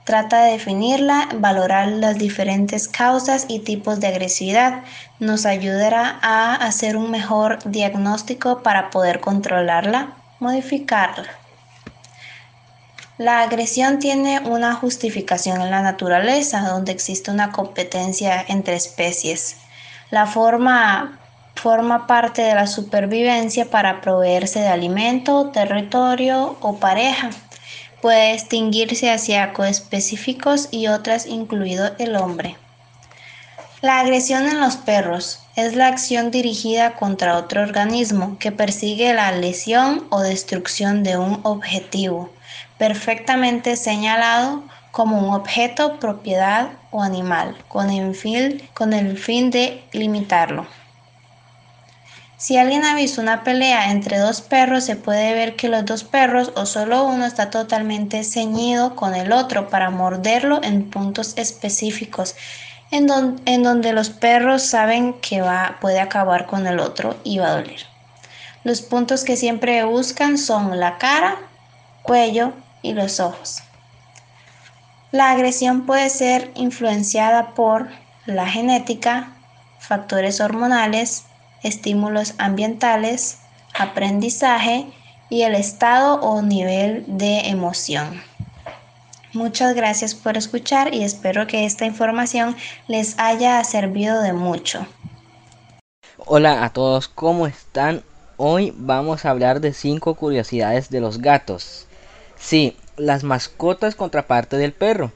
[0.05, 4.83] Trata de definirla, valorar las diferentes causas y tipos de agresividad.
[5.19, 11.27] Nos ayudará a hacer un mejor diagnóstico para poder controlarla, modificarla.
[13.19, 19.57] La agresión tiene una justificación en la naturaleza, donde existe una competencia entre especies.
[20.09, 21.19] La forma
[21.53, 27.31] forma parte de la supervivencia para proveerse de alimento, territorio o pareja.
[28.01, 32.55] Puede distinguirse hacia coespecíficos y otras, incluido el hombre.
[33.81, 39.33] La agresión en los perros es la acción dirigida contra otro organismo que persigue la
[39.33, 42.29] lesión o destrucción de un objetivo,
[42.79, 49.83] perfectamente señalado como un objeto, propiedad o animal, con el fin, con el fin de
[49.91, 50.65] limitarlo.
[52.37, 56.05] Si alguien ha visto una pelea entre dos perros, se puede ver que los dos
[56.05, 62.35] perros o solo uno está totalmente ceñido con el otro para morderlo en puntos específicos,
[62.91, 67.55] en, donde los perros saben que va, puede acabar con el otro y va a
[67.57, 67.85] doler.
[68.63, 71.35] Los puntos que siempre buscan son la cara,
[72.03, 73.61] cuello y los ojos.
[75.11, 77.89] La agresión puede ser influenciada por
[78.25, 79.33] la genética,
[79.79, 81.25] factores hormonales,
[81.63, 83.39] estímulos ambientales,
[83.73, 84.85] aprendizaje
[85.29, 88.21] y el estado o nivel de emoción.
[89.33, 92.55] Muchas gracias por escuchar y espero que esta información
[92.87, 94.85] les haya servido de mucho.
[96.25, 98.03] Hola a todos, ¿cómo están?
[98.37, 101.88] Hoy vamos a hablar de 5 curiosidades de los gatos.
[102.39, 105.11] Sí, las mascotas contraparte del perro.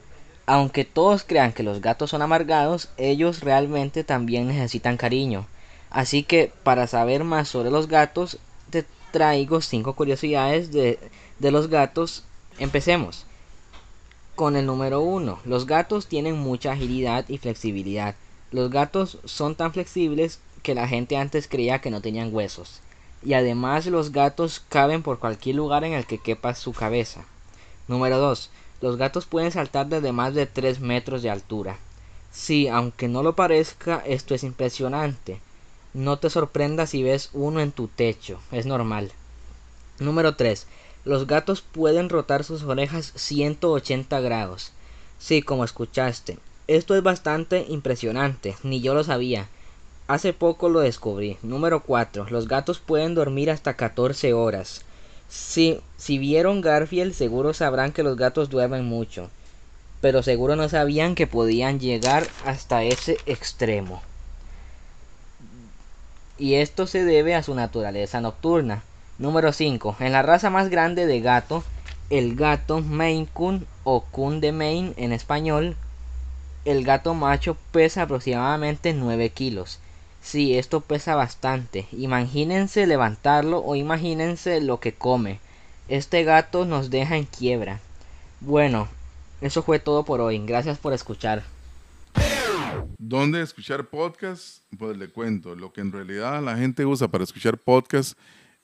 [0.46, 5.46] Aunque todos crean que los gatos son amargados, ellos realmente también necesitan cariño.
[5.90, 8.38] Así que para saber más sobre los gatos,
[8.70, 10.98] te traigo 5 curiosidades de,
[11.38, 12.24] de los gatos.
[12.58, 13.24] Empecemos
[14.34, 15.40] con el número 1.
[15.46, 18.14] Los gatos tienen mucha agilidad y flexibilidad.
[18.50, 22.80] Los gatos son tan flexibles que la gente antes creía que no tenían huesos.
[23.24, 27.24] Y además los gatos caben por cualquier lugar en el que quepa su cabeza.
[27.88, 28.50] Número 2.
[28.80, 31.78] Los gatos pueden saltar desde más de 3 metros de altura.
[32.32, 35.40] Sí, aunque no lo parezca, esto es impresionante.
[35.94, 39.12] No te sorprendas si ves uno en tu techo, es normal.
[40.00, 40.66] Número 3.
[41.04, 44.72] Los gatos pueden rotar sus orejas 180 grados.
[45.18, 46.38] Sí, como escuchaste.
[46.66, 49.48] Esto es bastante impresionante, ni yo lo sabía.
[50.06, 51.38] Hace poco lo descubrí.
[51.42, 52.26] Número 4.
[52.30, 54.82] Los gatos pueden dormir hasta 14 horas.
[55.28, 59.30] Sí, si vieron Garfield seguro sabrán que los gatos duermen mucho.
[60.00, 64.02] Pero seguro no sabían que podían llegar hasta ese extremo
[66.38, 68.82] y esto se debe a su naturaleza nocturna.
[69.18, 69.96] Número 5.
[70.00, 71.62] En la raza más grande de gato,
[72.10, 75.76] el gato Maine Coon o Coon de Maine en español,
[76.64, 79.78] el gato macho pesa aproximadamente 9 kilos.
[80.24, 81.86] Sí, esto pesa bastante.
[81.92, 85.38] Imagínense levantarlo o imagínense lo que come.
[85.86, 87.80] Este gato nos deja en quiebra.
[88.40, 88.88] Bueno,
[89.42, 90.38] eso fue todo por hoy.
[90.46, 91.44] Gracias por escuchar.
[92.96, 94.62] ¿Dónde escuchar podcast?
[94.78, 98.18] Pues le cuento, lo que en realidad la gente usa para escuchar podcast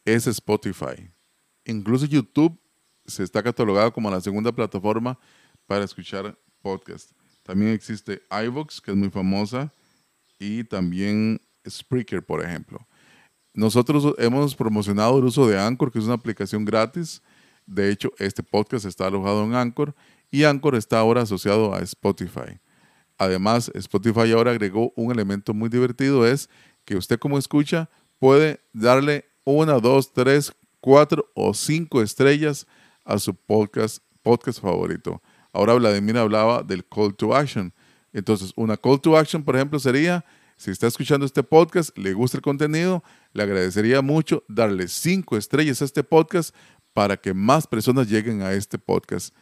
[0.07, 1.11] es Spotify.
[1.67, 2.59] Incluso YouTube
[3.05, 5.19] se está catalogado como la segunda plataforma
[5.67, 7.11] para escuchar podcast.
[7.43, 9.75] También existe iVoox, que es muy famosa,
[10.39, 12.87] y también Spreaker, por ejemplo.
[13.53, 17.23] Nosotros hemos promocionado el uso de Anchor, que es una aplicación gratis.
[17.67, 19.95] De hecho, este podcast está alojado en Anchor
[20.31, 22.61] y Anchor está ahora asociado a Spotify.
[23.19, 26.49] Además, Spotify ahora agregó un elemento muy divertido, es
[26.85, 32.67] que usted como escucha puede darle una, dos, tres, cuatro o cinco estrellas
[33.05, 35.21] a su podcast, podcast favorito.
[35.53, 37.73] Ahora Vladimir hablaba del call to action.
[38.13, 40.25] Entonces, una call to action, por ejemplo, sería,
[40.61, 45.81] Si está escuchando este podcast, le gusta el contenido, le agradecería mucho darle cinco estrellas
[45.81, 46.55] a este podcast
[46.93, 49.35] para que más personas lleguen a este podcast.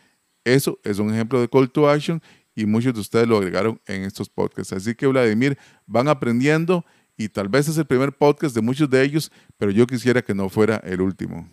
[0.45, 2.23] Eso es un ejemplo de call to action
[2.55, 4.73] y muchos de ustedes lo agregaron en estos podcasts.
[4.73, 9.03] Así que Vladimir, van aprendiendo y tal vez es el primer podcast de muchos de
[9.03, 11.49] ellos, pero yo quisiera que no fuera el último.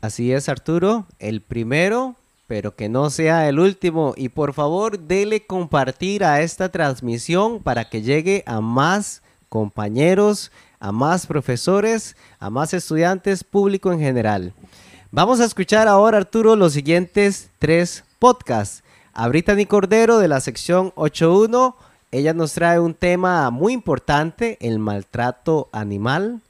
[0.00, 2.16] Así es, Arturo, el primero,
[2.52, 4.12] pero que no sea el último.
[4.14, 10.92] Y por favor, dele compartir a esta transmisión para que llegue a más compañeros, a
[10.92, 14.52] más profesores, a más estudiantes, público en general.
[15.10, 18.82] Vamos a escuchar ahora, Arturo, los siguientes tres podcasts.
[19.14, 21.74] A Brittany Cordero de la sección 8.1,
[22.10, 26.42] ella nos trae un tema muy importante, el maltrato animal.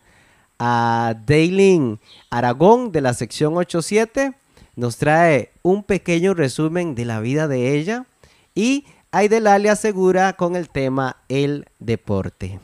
[0.58, 4.34] A Daylin Aragón de la sección 8.7
[4.76, 8.06] nos trae un pequeño resumen de la vida de ella.
[8.54, 12.60] Y Aidelalia Segura con el tema El Deporte.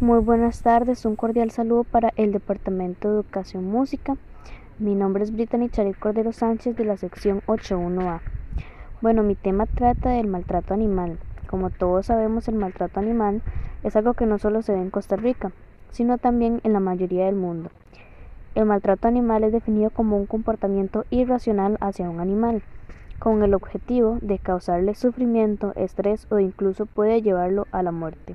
[0.00, 4.16] Muy buenas tardes, un cordial saludo para el Departamento de Educación Música.
[4.78, 8.20] Mi nombre es Brittany Charit Cordero Sánchez de la sección 81A.
[9.02, 11.18] Bueno, mi tema trata del maltrato animal.
[11.46, 13.42] Como todos sabemos, el maltrato animal
[13.82, 15.52] es algo que no solo se ve en Costa Rica,
[15.90, 17.70] sino también en la mayoría del mundo.
[18.54, 22.62] El maltrato animal es definido como un comportamiento irracional hacia un animal,
[23.20, 28.34] con el objetivo de causarle sufrimiento, estrés o incluso puede llevarlo a la muerte.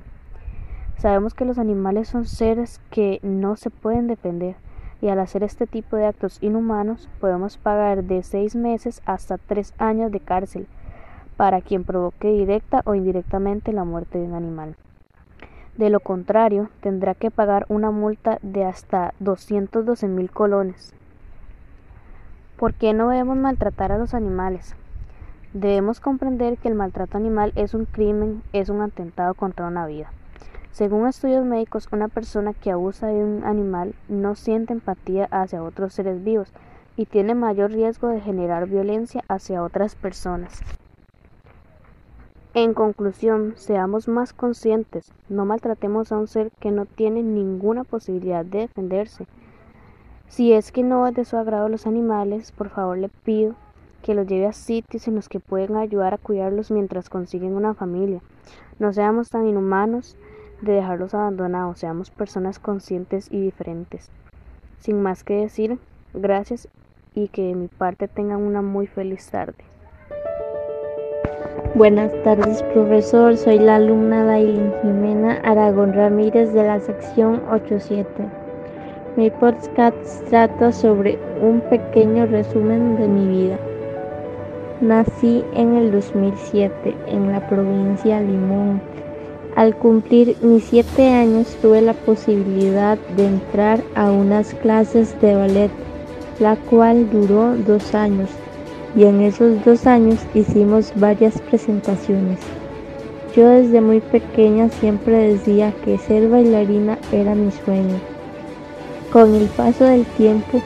[0.96, 4.56] Sabemos que los animales son seres que no se pueden defender
[5.02, 9.74] y al hacer este tipo de actos inhumanos podemos pagar de seis meses hasta tres
[9.76, 10.66] años de cárcel
[11.36, 14.76] para quien provoque directa o indirectamente la muerte de un animal.
[15.76, 20.94] De lo contrario, tendrá que pagar una multa de hasta 212 mil colones.
[22.56, 24.74] ¿Por qué no debemos maltratar a los animales?
[25.52, 30.10] Debemos comprender que el maltrato animal es un crimen, es un atentado contra una vida.
[30.72, 35.92] Según estudios médicos, una persona que abusa de un animal no siente empatía hacia otros
[35.92, 36.52] seres vivos
[36.96, 40.62] y tiene mayor riesgo de generar violencia hacia otras personas.
[42.58, 48.46] En conclusión, seamos más conscientes, no maltratemos a un ser que no tiene ninguna posibilidad
[48.46, 49.26] de defenderse.
[50.28, 53.56] Si es que no es de su agrado los animales, por favor le pido
[54.02, 57.74] que los lleve a sitios en los que pueden ayudar a cuidarlos mientras consiguen una
[57.74, 58.22] familia.
[58.78, 60.16] No seamos tan inhumanos
[60.62, 64.08] de dejarlos abandonados, seamos personas conscientes y diferentes.
[64.78, 65.78] Sin más que decir,
[66.14, 66.68] gracias
[67.14, 69.75] y que de mi parte tengan una muy feliz tarde.
[71.76, 73.36] Buenas tardes, profesor.
[73.36, 78.08] Soy la alumna Dailin Jimena Aragón Ramírez de la sección 87.
[79.16, 79.94] Mi podcast
[80.30, 83.58] trata sobre un pequeño resumen de mi vida.
[84.80, 88.80] Nací en el 2007 en la provincia Limón
[89.54, 95.70] al cumplir mis siete años tuve la posibilidad de entrar a unas clases de ballet,
[96.40, 98.30] la cual duró dos años
[98.96, 102.38] y en esos dos años hicimos varias presentaciones.
[103.36, 108.00] Yo desde muy pequeña siempre decía que ser bailarina era mi sueño.
[109.12, 110.62] Con el paso del tiempo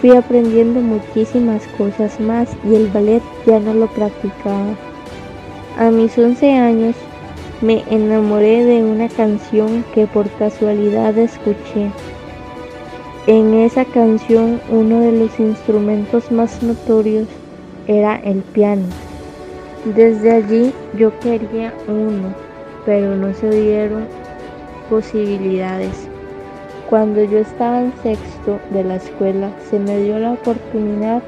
[0.00, 4.74] fui aprendiendo muchísimas cosas más y el ballet ya no lo practicaba.
[5.78, 6.96] A mis 11 años
[7.60, 11.90] me enamoré de una canción que por casualidad escuché.
[13.26, 17.26] En esa canción uno de los instrumentos más notorios
[17.86, 18.86] era el piano.
[19.94, 22.34] Desde allí yo quería uno,
[22.84, 24.06] pero no se dieron
[24.90, 26.08] posibilidades.
[26.88, 31.22] Cuando yo estaba en sexto de la escuela se me dio la oportunidad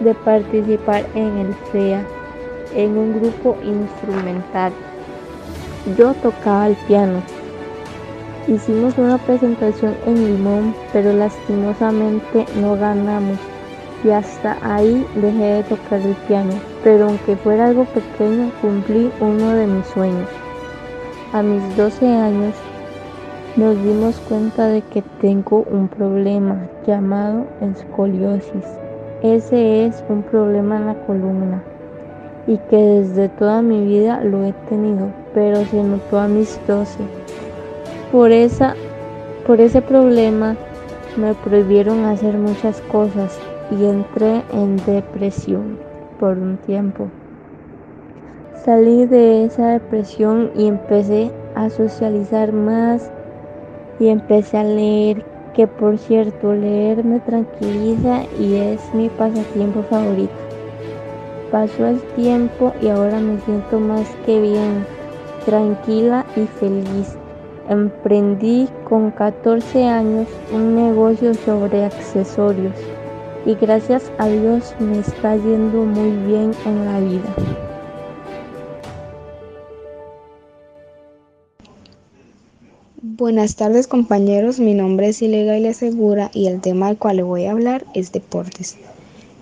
[0.00, 2.04] de participar en el FEA,
[2.74, 4.72] en un grupo instrumental.
[5.96, 7.22] Yo tocaba el piano.
[8.48, 13.38] Hicimos una presentación en Limón, pero lastimosamente no ganamos.
[14.04, 16.52] Y hasta ahí dejé de tocar el piano.
[16.84, 20.28] Pero aunque fuera algo pequeño, cumplí uno de mis sueños.
[21.32, 22.54] A mis 12 años
[23.56, 28.64] nos dimos cuenta de que tengo un problema llamado escoliosis.
[29.22, 31.62] Ese es un problema en la columna
[32.46, 36.98] y que desde toda mi vida lo he tenido, pero se notó a mis 12.
[38.12, 38.74] Por, esa,
[39.46, 40.56] por ese problema
[41.16, 43.38] me prohibieron hacer muchas cosas
[43.70, 45.78] y entré en depresión
[46.18, 47.08] por un tiempo.
[48.64, 53.10] Salí de esa depresión y empecé a socializar más
[54.00, 60.32] y empecé a leer, que por cierto leer me tranquiliza y es mi pasatiempo favorito.
[61.50, 64.84] Pasó el tiempo y ahora me siento más que bien,
[65.44, 67.16] tranquila y feliz.
[67.68, 72.74] Emprendí con 14 años un negocio sobre accesorios
[73.46, 77.34] y gracias a Dios me está yendo muy bien en la vida.
[83.02, 87.22] Buenas tardes compañeros, mi nombre es Ilega y Segura y el tema al cual le
[87.22, 88.76] voy a hablar es deportes.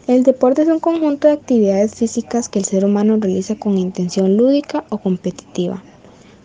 [0.09, 4.37] El deporte es un conjunto de actividades físicas que el ser humano realiza con intención
[4.37, 5.83] lúdica o competitiva.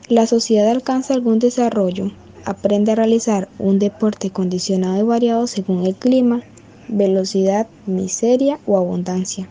[0.07, 2.11] La sociedad alcanza algún desarrollo,
[2.45, 6.43] aprende a realizar un deporte condicionado y variado según el clima,
[6.87, 9.47] velocidad, miseria o abundancia.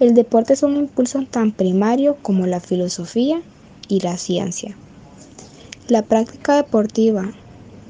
[0.00, 3.42] El deporte es un impulso tan primario como la filosofía
[3.88, 4.76] y la ciencia.
[5.88, 7.32] La práctica deportiva,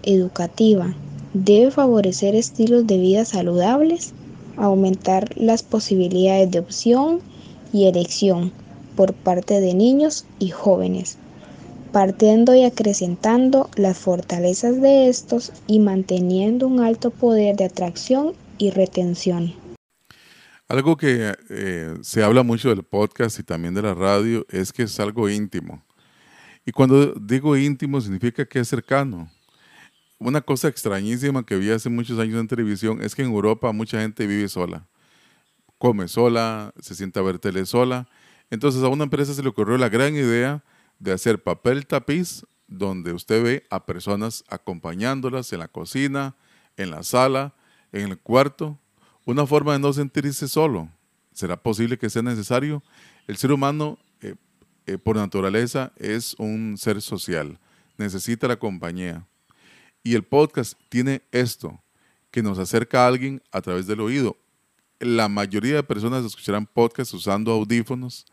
[0.03, 0.95] educativa,
[1.35, 4.13] debe favorecer estilos de vida saludables,
[4.57, 7.21] aumentar las posibilidades de opción
[7.73, 8.53] y elección
[8.97, 11.19] por parte de niños y jóvenes
[11.93, 18.71] partiendo y acrecentando las fortalezas de estos y manteniendo un alto poder de atracción y
[18.71, 19.55] retención.
[20.69, 24.83] Algo que eh, se habla mucho del podcast y también de la radio es que
[24.83, 25.83] es algo íntimo.
[26.67, 29.31] Y cuando digo íntimo significa que es cercano.
[30.19, 34.01] Una cosa extrañísima que vi hace muchos años en televisión es que en Europa mucha
[34.01, 34.87] gente vive sola.
[35.79, 38.09] Come sola, se sienta a ver tele sola.
[38.51, 40.63] Entonces a una empresa se le ocurrió la gran idea
[40.99, 46.37] de hacer papel tapiz donde usted ve a personas acompañándolas en la cocina,
[46.77, 47.55] en la sala,
[47.93, 48.79] en el cuarto.
[49.25, 50.89] Una forma de no sentirse solo.
[51.33, 52.83] ¿Será posible que sea necesario?
[53.27, 54.35] El ser humano, eh,
[54.87, 57.59] eh, por naturaleza, es un ser social.
[57.97, 59.27] Necesita la compañía.
[60.03, 61.83] Y el podcast tiene esto,
[62.31, 64.37] que nos acerca a alguien a través del oído.
[65.01, 68.27] La mayoría de personas escucharán podcast usando audífonos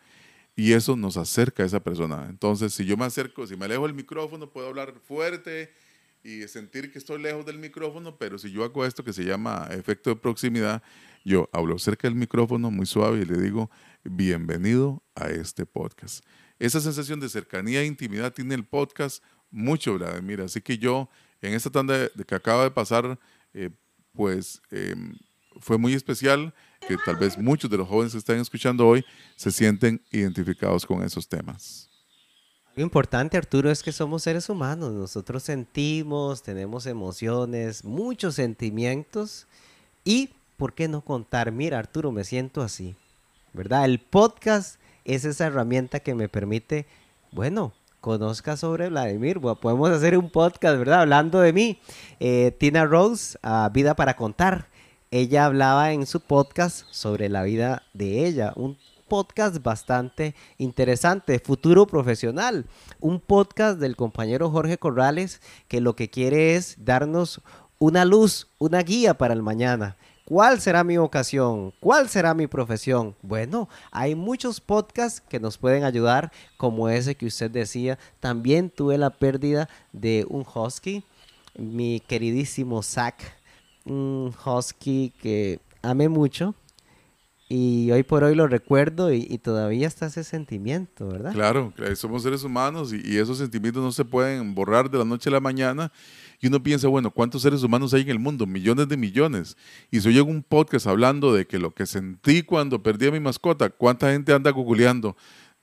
[0.56, 2.28] y eso nos acerca a esa persona.
[2.30, 5.74] Entonces, si yo me acerco, si me alejo del micrófono, puedo hablar fuerte
[6.26, 9.68] y sentir que estoy lejos del micrófono, pero si yo hago esto que se llama
[9.70, 10.82] efecto de proximidad,
[11.24, 13.70] yo hablo cerca del micrófono muy suave y le digo,
[14.04, 16.26] bienvenido a este podcast.
[16.58, 20.42] Esa sensación de cercanía e intimidad tiene el podcast mucho, Vladimir.
[20.42, 21.10] Así que yo,
[21.42, 23.20] en esta tanda que acaba de pasar,
[23.54, 23.70] eh,
[24.12, 25.14] pues em,
[25.60, 26.56] fue muy especial
[26.88, 29.06] que tal vez muchos de los jóvenes que están escuchando hoy
[29.36, 31.95] se sienten identificados con esos temas.
[32.76, 34.92] Lo importante, Arturo, es que somos seres humanos.
[34.92, 39.48] Nosotros sentimos, tenemos emociones, muchos sentimientos.
[40.04, 41.52] Y, ¿por qué no contar?
[41.52, 42.96] Mira, Arturo, me siento así.
[43.54, 43.86] ¿Verdad?
[43.86, 46.86] El podcast es esa herramienta que me permite,
[47.32, 49.40] bueno, conozca sobre Vladimir.
[49.40, 51.02] podemos hacer un podcast, ¿verdad?
[51.02, 51.80] Hablando de mí.
[52.20, 54.68] Eh, Tina Rose, a Vida para Contar
[55.12, 58.54] ella hablaba en su podcast sobre la vida de ella,
[59.08, 62.66] podcast bastante interesante, Futuro Profesional,
[63.00, 67.42] un podcast del compañero Jorge Corrales que lo que quiere es darnos
[67.80, 69.98] una luz, una guía para el mañana.
[70.26, 71.72] ¿Cuál será mi vocación?
[71.80, 73.16] ¿Cuál será mi profesión?
[73.22, 78.00] Bueno, hay muchos podcasts que nos pueden ayudar, como ese que usted decía.
[78.20, 81.04] También tuve la pérdida de un husky,
[81.56, 83.16] mi queridísimo Zach
[83.86, 86.56] un husky que amé mucho
[87.48, 91.32] y hoy por hoy lo recuerdo y, todavía está ese sentimiento, ¿verdad?
[91.34, 95.34] Claro, somos seres humanos y, esos sentimientos no se pueden borrar de la noche a
[95.34, 95.92] la mañana.
[96.42, 98.46] Y uno piensa, bueno, ¿cuántos seres humanos hay en el mundo?
[98.46, 99.58] Millones de millones.
[99.92, 103.20] Y si oye un podcast hablando de que lo que sentí cuando perdí a mi
[103.20, 105.16] mascota, ¿cuánta gente anda googleando?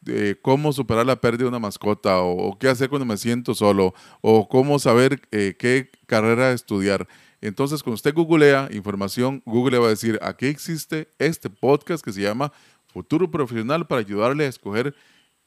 [0.03, 3.95] de cómo superar la pérdida de una mascota o, qué hacer cuando me siento solo
[4.21, 7.07] o cómo saber eh, qué carrera estudiar.
[7.43, 12.23] Entonces, cuando usted googlea información, Google va a decir, aquí existe este podcast que se
[12.23, 12.53] llama
[12.87, 14.95] Futuro Profesional para ayudarle a escoger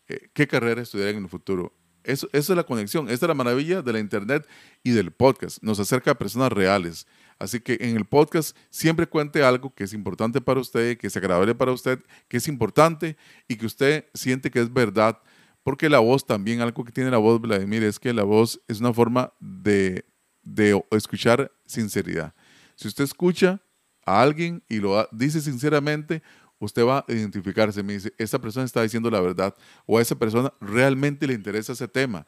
[0.09, 1.73] eh, qué carrera estudiar en el futuro.
[2.03, 4.45] Esa es la conexión, esa es la maravilla de la Internet
[4.83, 5.63] y del podcast.
[5.63, 7.07] Nos acerca a personas reales.
[7.39, 11.17] Así que en el podcast siempre cuente algo que es importante para usted, que es
[11.17, 13.15] agradable para usted, que es importante
[13.47, 15.19] y que usted siente que es verdad.
[15.63, 18.81] Porque la voz también, algo que tiene la voz, Vladimir, es que la voz es
[18.81, 20.05] una forma de
[20.45, 22.33] de escuchar sinceridad.
[22.75, 23.61] Si usted escucha
[24.05, 26.21] a alguien y lo dice sinceramente,
[26.59, 27.83] usted va a identificarse.
[27.83, 29.53] Me dice, esta persona está diciendo la verdad
[29.85, 32.25] o a esa persona realmente le interesa ese tema.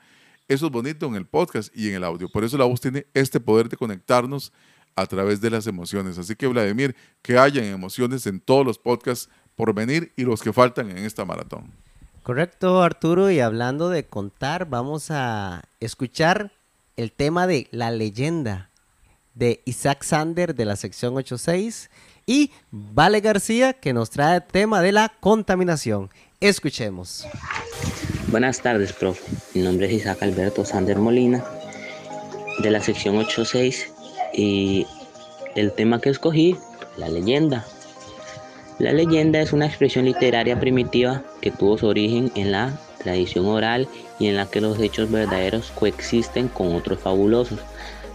[0.47, 2.29] Eso es bonito en el podcast y en el audio.
[2.29, 4.51] Por eso la voz tiene este poder de conectarnos
[4.95, 6.17] a través de las emociones.
[6.17, 10.53] Así que, Vladimir, que hayan emociones en todos los podcasts por venir y los que
[10.53, 11.71] faltan en esta maratón.
[12.23, 13.29] Correcto, Arturo.
[13.29, 16.51] Y hablando de contar, vamos a escuchar
[16.97, 18.69] el tema de la leyenda
[19.35, 21.89] de Isaac Sander de la sección 86
[22.25, 26.09] y Vale García que nos trae el tema de la contaminación.
[26.41, 27.25] Escuchemos.
[28.29, 29.23] Buenas tardes, profe.
[29.53, 31.45] Mi nombre es Isaac Alberto Sander Molina
[32.59, 33.85] de la sección 8.6
[34.33, 34.85] y
[35.55, 36.57] el tema que escogí,
[36.97, 37.65] la leyenda.
[38.79, 43.87] La leyenda es una expresión literaria primitiva que tuvo su origen en la tradición oral
[44.19, 47.59] y en la que los hechos verdaderos coexisten con otros fabulosos.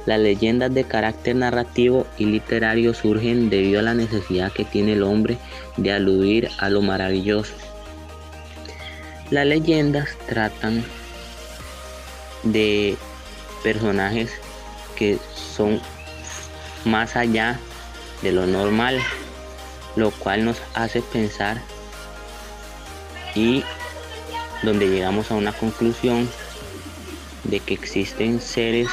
[0.05, 5.05] Las leyendas de carácter narrativo y literario surgen debido a la necesidad que tiene el
[5.05, 5.39] hombre
[5.77, 7.53] de aludir a lo maravilloso.
[9.31, 10.85] Las leyendas tratan
[12.43, 12.97] de
[13.63, 14.31] personajes
[14.97, 15.19] que
[15.55, 15.81] son
[16.85, 17.59] más allá
[18.23, 18.99] de lo normal,
[19.97, 21.63] lo cual nos hace pensar
[23.35, 23.65] y
[24.63, 26.29] donde llegamos a una conclusión
[27.45, 28.89] de que existen seres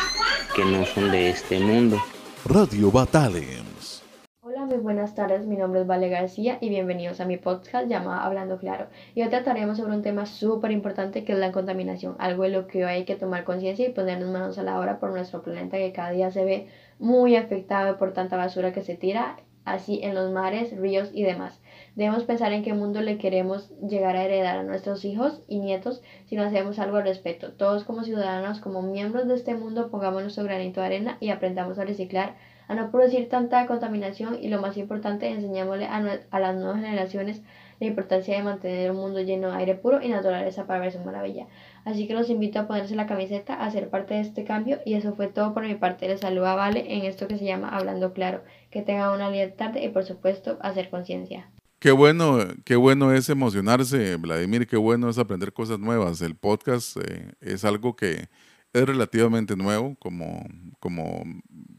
[0.55, 1.97] que no son de este mundo.
[2.45, 4.03] Radio Battalions.
[4.41, 5.45] Hola, muy buenas tardes.
[5.45, 8.87] Mi nombre es Vale García y bienvenidos a mi podcast llamado Hablando Claro.
[9.13, 12.65] Y hoy trataremos sobre un tema súper importante que es la contaminación, algo de lo
[12.65, 15.77] que hoy hay que tomar conciencia y ponernos manos a la obra por nuestro planeta
[15.77, 16.67] que cada día se ve
[16.97, 21.61] muy afectado por tanta basura que se tira así en los mares, ríos y demás.
[21.95, 26.01] Debemos pensar en qué mundo le queremos llegar a heredar a nuestros hijos y nietos
[26.25, 27.51] si no hacemos algo al respecto.
[27.51, 31.79] Todos como ciudadanos, como miembros de este mundo, pongamos nuestro granito de arena y aprendamos
[31.79, 32.35] a reciclar,
[32.67, 37.41] a no producir tanta contaminación y lo más importante, enseñémosle a, a las nuevas generaciones
[37.79, 40.99] la importancia de mantener un mundo lleno de aire puro y naturaleza para ver su
[40.99, 41.47] maravilla.
[41.85, 44.95] Así que los invito a ponerse la camiseta, a ser parte de este cambio y
[44.95, 46.07] eso fue todo por mi parte.
[46.07, 48.43] Les saluda Vale en esto que se llama Hablando Claro.
[48.69, 51.49] Que tengan una linda tarde y por supuesto hacer conciencia.
[51.79, 56.19] Qué bueno, qué bueno es emocionarse, Vladimir, qué bueno es aprender cosas nuevas.
[56.19, 58.27] El podcast eh, es algo que
[58.73, 60.45] es relativamente nuevo como,
[60.81, 61.23] como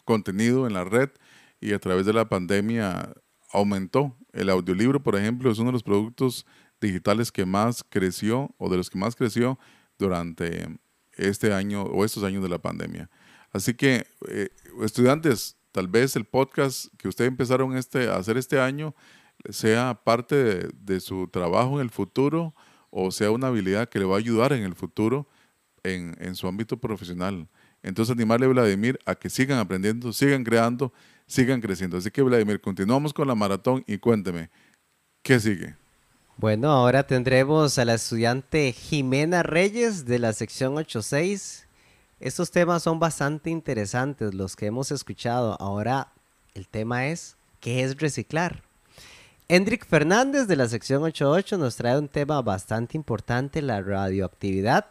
[0.06, 1.10] contenido en la red
[1.60, 3.12] y a través de la pandemia
[3.52, 4.16] aumentó.
[4.32, 6.46] El audiolibro, por ejemplo, es uno de los productos
[6.80, 9.58] digitales que más creció o de los que más creció
[9.98, 10.78] durante
[11.12, 13.10] este año o estos años de la pandemia.
[13.52, 14.48] Así que, eh,
[14.82, 18.94] estudiantes, tal vez el podcast que ustedes empezaron este, a hacer este año
[19.48, 22.54] sea parte de, su trabajo en el futuro
[22.90, 25.26] o sea una habilidad que le va a ayudar en el futuro
[25.82, 27.48] en, en su ámbito profesional.
[27.82, 30.92] Entonces animarle a Vladimir a que sigan aprendiendo, sigan creando,
[31.26, 31.96] sigan creciendo.
[31.96, 34.50] Así que Vladimir, continuamos con la maratón y cuénteme,
[35.22, 35.76] ¿qué sigue?
[36.36, 41.66] Bueno, ahora tendremos a la estudiante Jimena Reyes de la sección 86.
[42.18, 45.56] Estos temas son bastante interesantes, los que hemos escuchado.
[45.60, 46.12] Ahora
[46.54, 48.62] el tema es, ¿qué es reciclar?
[49.52, 54.86] Hendrik Fernández de la sección 88 nos trae un tema bastante importante, la radioactividad.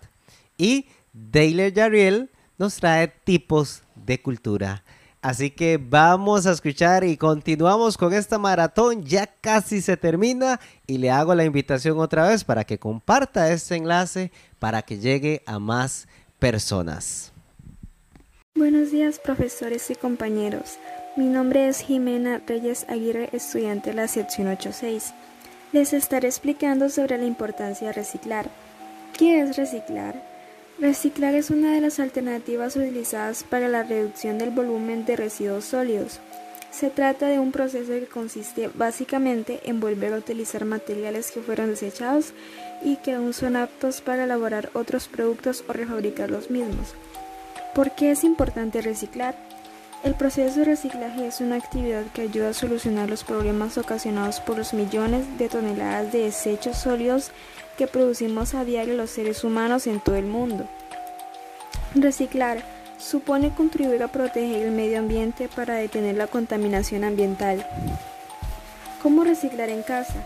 [0.57, 4.83] Y Dale Yariel nos trae tipos de cultura.
[5.21, 9.05] Así que vamos a escuchar y continuamos con esta maratón.
[9.05, 13.77] Ya casi se termina y le hago la invitación otra vez para que comparta este
[13.77, 16.05] enlace para que llegue a más
[16.37, 17.31] personas.
[18.55, 20.77] Buenos días profesores y compañeros.
[21.19, 25.13] Mi nombre es Jimena Reyes Aguirre, estudiante de la sección 86.
[25.73, 28.49] Les estaré explicando sobre la importancia de reciclar.
[29.17, 30.15] ¿Qué es reciclar?
[30.79, 36.21] Reciclar es una de las alternativas utilizadas para la reducción del volumen de residuos sólidos.
[36.71, 41.71] Se trata de un proceso que consiste básicamente en volver a utilizar materiales que fueron
[41.71, 42.31] desechados
[42.81, 46.95] y que aún son aptos para elaborar otros productos o refabricar los mismos.
[47.75, 49.35] ¿Por qué es importante reciclar?
[50.01, 54.57] El proceso de reciclaje es una actividad que ayuda a solucionar los problemas ocasionados por
[54.57, 57.31] los millones de toneladas de desechos sólidos
[57.77, 60.65] que producimos a diario los seres humanos en todo el mundo.
[61.95, 62.63] Reciclar
[62.97, 67.67] supone contribuir a proteger el medio ambiente para detener la contaminación ambiental.
[69.03, 70.25] ¿Cómo reciclar en casa?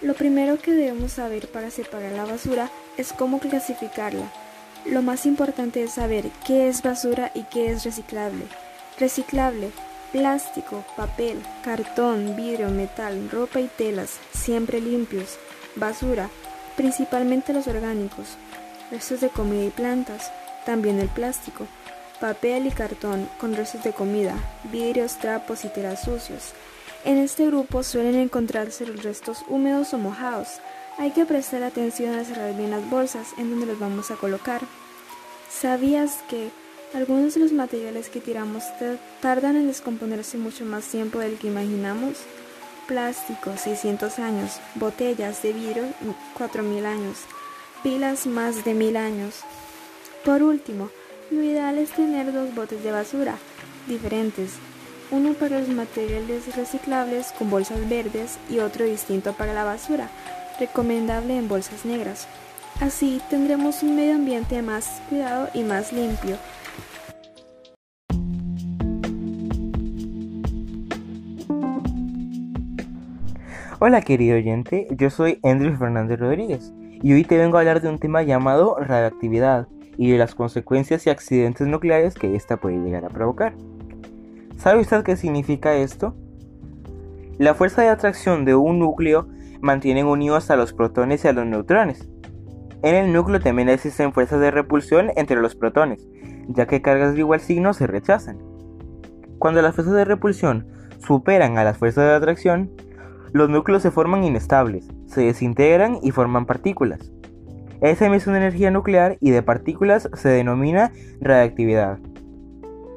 [0.00, 4.32] Lo primero que debemos saber para separar la basura es cómo clasificarla.
[4.84, 8.46] Lo más importante es saber qué es basura y qué es reciclable.
[8.98, 9.70] Reciclable,
[10.12, 15.38] plástico, papel, cartón, vidrio, metal, ropa y telas, siempre limpios.
[15.74, 16.28] Basura,
[16.76, 18.36] principalmente los orgánicos.
[18.90, 20.30] Restos de comida y plantas,
[20.66, 21.66] también el plástico.
[22.20, 24.34] Papel y cartón con restos de comida,
[24.70, 26.52] vidrios, trapos y telas sucios.
[27.04, 30.60] En este grupo suelen encontrarse los restos húmedos o mojados.
[30.98, 34.60] Hay que prestar atención a cerrar bien las bolsas en donde los vamos a colocar.
[35.50, 36.50] ¿Sabías que
[36.94, 38.64] algunos de los materiales que tiramos
[39.20, 42.18] tardan en descomponerse mucho más tiempo del que imaginamos.
[42.86, 44.60] Plástico, 600 años.
[44.74, 45.84] Botellas de vidrio,
[46.34, 47.18] 4000 años.
[47.82, 49.40] Pilas, más de 1000 años.
[50.24, 50.90] Por último,
[51.30, 53.36] lo ideal es tener dos botes de basura
[53.86, 54.52] diferentes.
[55.10, 60.10] Uno para los materiales reciclables con bolsas verdes y otro distinto para la basura,
[60.58, 62.28] recomendable en bolsas negras.
[62.80, 66.38] Así tendremos un medio ambiente más cuidado y más limpio
[73.84, 76.72] Hola querido oyente, yo soy Andrew Fernández Rodríguez
[77.02, 79.66] y hoy te vengo a hablar de un tema llamado radioactividad
[79.98, 83.54] y de las consecuencias y accidentes nucleares que ésta puede llegar a provocar.
[84.56, 86.14] ¿Sabe usted qué significa esto?
[87.38, 89.26] La fuerza de atracción de un núcleo
[89.60, 92.08] mantiene unidos a los protones y a los neutrones.
[92.84, 96.06] En el núcleo también existen fuerzas de repulsión entre los protones,
[96.46, 98.38] ya que cargas de igual signo se rechazan.
[99.40, 100.68] Cuando las fuerzas de repulsión
[101.04, 102.70] superan a las fuerzas de atracción,
[103.32, 107.10] los núcleos se forman inestables, se desintegran y forman partículas.
[107.80, 111.98] Esa emisión de energía nuclear y de partículas se denomina radiactividad.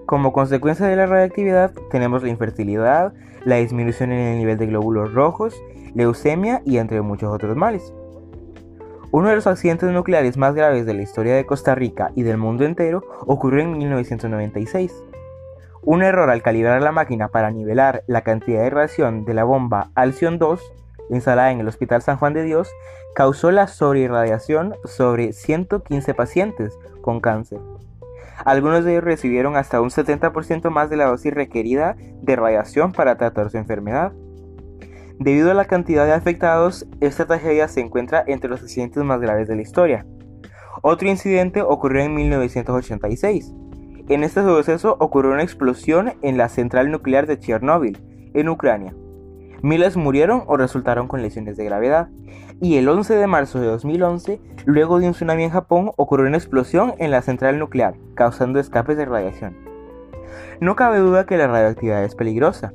[0.05, 3.13] Como consecuencia de la radiactividad tenemos la infertilidad,
[3.45, 5.55] la disminución en el nivel de glóbulos rojos,
[5.95, 7.93] leucemia y entre muchos otros males.
[9.11, 12.37] Uno de los accidentes nucleares más graves de la historia de Costa Rica y del
[12.37, 14.93] mundo entero ocurrió en 1996.
[15.85, 19.91] Un error al calibrar la máquina para nivelar la cantidad de radiación de la bomba
[19.93, 20.59] Alcyon 2,
[21.11, 22.71] instalada en el Hospital San Juan de Dios,
[23.13, 27.59] causó la sobreirradiación sobre 115 pacientes con cáncer.
[28.45, 33.15] Algunos de ellos recibieron hasta un 70% más de la dosis requerida de radiación para
[33.17, 34.11] tratar su enfermedad.
[35.19, 39.47] Debido a la cantidad de afectados, esta tragedia se encuentra entre los accidentes más graves
[39.47, 40.03] de la historia.
[40.81, 43.53] Otro incidente ocurrió en 1986
[44.07, 47.97] en este suceso ocurrió una explosión en la central nuclear de Chernóbil,
[48.33, 48.93] en Ucrania.
[49.61, 52.09] Miles murieron o resultaron con lesiones de gravedad.
[52.61, 56.37] Y el 11 de marzo de 2011, luego de un tsunami en Japón, ocurrió una
[56.37, 59.57] explosión en la central nuclear, causando escapes de radiación.
[60.61, 62.73] No cabe duda que la radioactividad es peligrosa.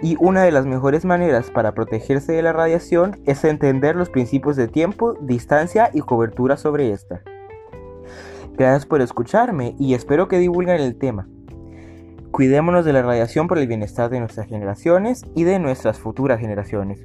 [0.00, 4.56] Y una de las mejores maneras para protegerse de la radiación es entender los principios
[4.56, 7.20] de tiempo, distancia y cobertura sobre esta.
[8.60, 11.26] Gracias por escucharme y espero que divulguen el tema.
[12.30, 16.98] Cuidémonos de la radiación por el bienestar de nuestras generaciones y de nuestras futuras generaciones.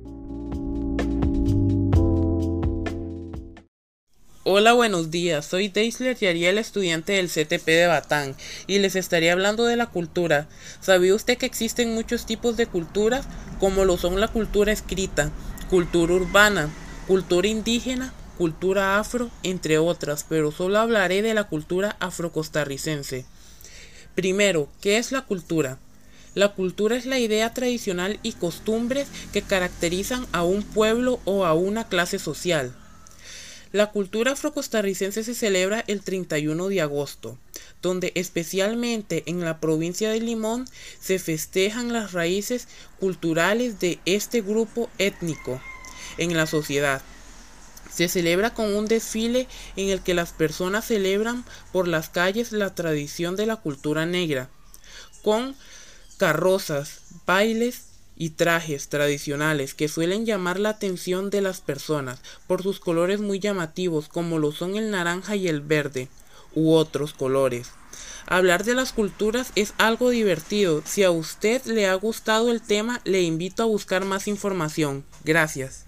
[4.43, 5.45] Hola, buenos días.
[5.45, 8.35] Soy Deisler Yariel, estudiante del CTP de Batán,
[8.67, 10.49] y les estaré hablando de la cultura.
[10.81, 13.29] ¿Sabía usted que existen muchos tipos de culturas,
[13.61, 15.31] como lo son la cultura escrita,
[15.69, 16.67] cultura urbana,
[17.07, 23.25] cultura indígena, cultura afro, entre otras, pero solo hablaré de la cultura afrocostarricense.
[24.13, 25.79] Primero, ¿qué es la cultura?
[26.35, 31.53] La cultura es la idea tradicional y costumbres que caracterizan a un pueblo o a
[31.53, 32.75] una clase social.
[33.71, 37.37] La cultura afrocostarricense se celebra el 31 de agosto,
[37.81, 40.65] donde especialmente en la provincia de Limón
[40.99, 42.67] se festejan las raíces
[42.99, 45.61] culturales de este grupo étnico
[46.17, 47.01] en la sociedad.
[47.91, 52.75] Se celebra con un desfile en el que las personas celebran por las calles la
[52.75, 54.49] tradición de la cultura negra,
[55.21, 55.55] con
[56.17, 62.79] carrozas, bailes y trajes tradicionales que suelen llamar la atención de las personas por sus
[62.79, 66.07] colores muy llamativos como lo son el naranja y el verde
[66.53, 67.69] u otros colores.
[68.27, 70.81] Hablar de las culturas es algo divertido.
[70.85, 75.05] Si a usted le ha gustado el tema, le invito a buscar más información.
[75.23, 75.84] Gracias.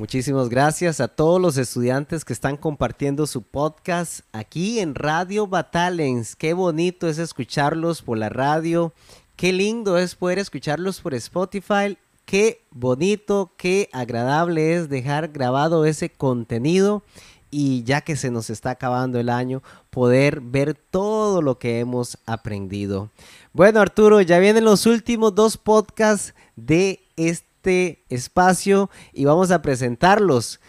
[0.00, 6.36] Muchísimas gracias a todos los estudiantes que están compartiendo su podcast aquí en Radio Batalens.
[6.36, 8.94] Qué bonito es escucharlos por la radio.
[9.36, 11.98] Qué lindo es poder escucharlos por Spotify.
[12.24, 17.02] Qué bonito, qué agradable es dejar grabado ese contenido
[17.50, 22.16] y ya que se nos está acabando el año, poder ver todo lo que hemos
[22.24, 23.10] aprendido.
[23.52, 29.60] Bueno, Arturo, ya vienen los últimos dos podcasts de este este espacio y vamos a
[29.60, 30.60] presentarlos.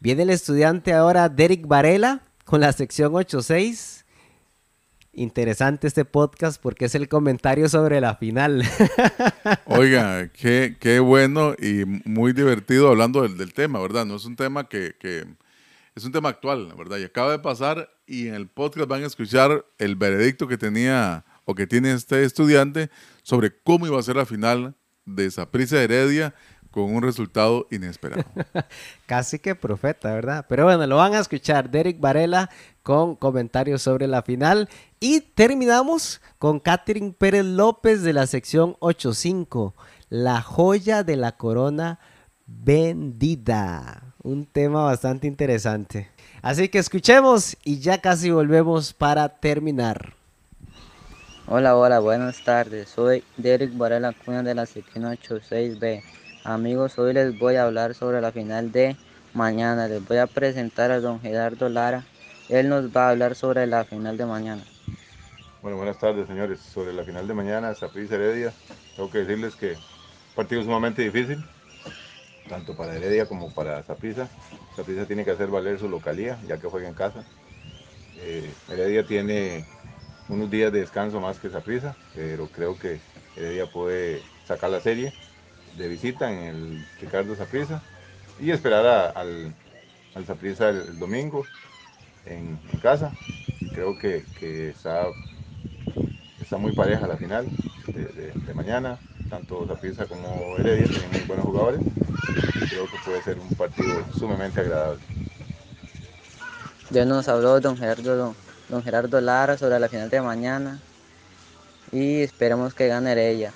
[0.00, 4.06] Viene el estudiante ahora Derek Varela con la sección 86.
[5.12, 8.64] Interesante este podcast porque es el comentario sobre la final.
[9.66, 14.06] Oiga, qué, qué bueno y muy divertido hablando del, tema, ¿verdad?
[14.06, 15.26] No es un tema que, que,
[15.94, 16.96] es un tema actual, ¿verdad?
[16.96, 21.26] Y acaba de pasar y en el podcast van a escuchar el veredicto que tenía
[21.44, 22.88] o que tiene este estudiante
[23.22, 24.74] sobre cómo iba a ser la final
[25.06, 26.34] de Saprissa Heredia
[26.74, 28.24] con un resultado inesperado.
[29.06, 30.44] Casi que profeta, ¿verdad?
[30.48, 32.50] Pero bueno, lo van a escuchar Derek Varela
[32.82, 34.68] con comentarios sobre la final.
[34.98, 39.74] Y terminamos con Catherine Pérez López de la sección 85,
[40.08, 42.00] la joya de la corona
[42.46, 44.14] vendida.
[44.24, 46.08] Un tema bastante interesante.
[46.42, 50.14] Así que escuchemos y ya casi volvemos para terminar.
[51.46, 52.88] Hola, hola, buenas tardes.
[52.88, 56.02] Soy Derek Varela Cuna de la sección 86B.
[56.42, 58.96] Amigos, hoy les voy a hablar sobre la final de
[59.34, 59.86] mañana.
[59.86, 62.06] Les voy a presentar a don Gerardo Lara.
[62.48, 64.62] Él nos va a hablar sobre la final de mañana.
[65.60, 66.60] Bueno, buenas tardes, señores.
[66.60, 68.52] Sobre la final de mañana, Saprissa Heredia,
[68.96, 69.76] tengo que decirles que
[70.34, 71.44] partido sumamente difícil.
[72.48, 74.28] tanto para Heredia como para Zaprisa.
[74.76, 77.22] Zaprisa tiene que hacer valer su localía, ya que juega en casa.
[78.16, 79.66] Eh, Heredia tiene
[80.28, 83.00] unos días de descanso más que Zaprisa, pero creo que
[83.36, 85.12] Heredia puede sacar la serie
[85.76, 87.82] de visita en el Ricardo Zaprisa
[88.40, 89.54] y esperar al,
[90.14, 90.24] al
[90.60, 91.44] el, domingo
[92.26, 93.12] en, casa.
[93.74, 94.24] Creo que,
[94.68, 95.06] está,
[96.40, 97.46] está muy pareja la final
[97.86, 98.98] de, mañana.
[99.30, 101.80] Tanto Zaprisa como Heredia tienen muy buenos jugadores.
[102.68, 105.00] Creo que puede ser un partido sumamente agradable.
[106.90, 108.34] Ya nos habló don Gerardo,
[108.74, 110.80] don Gerardo Lara sobre la final de mañana
[111.92, 113.52] y esperamos que gane ella.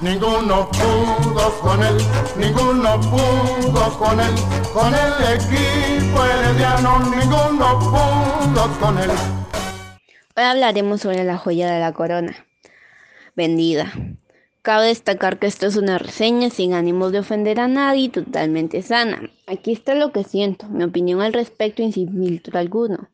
[0.00, 1.96] Ninguno pudo con él,
[2.36, 4.34] ninguno pudo con él,
[4.74, 9.10] con el equipo herediano, ninguno pudo con él.
[10.36, 12.34] Hoy hablaremos sobre la joya de la corona,
[13.36, 13.92] vendida.
[14.62, 19.30] Cabe destacar que esto es una reseña sin ánimos de ofender a nadie, totalmente sana.
[19.46, 23.08] Aquí está lo que siento, mi opinión al respecto y sin filtro alguno.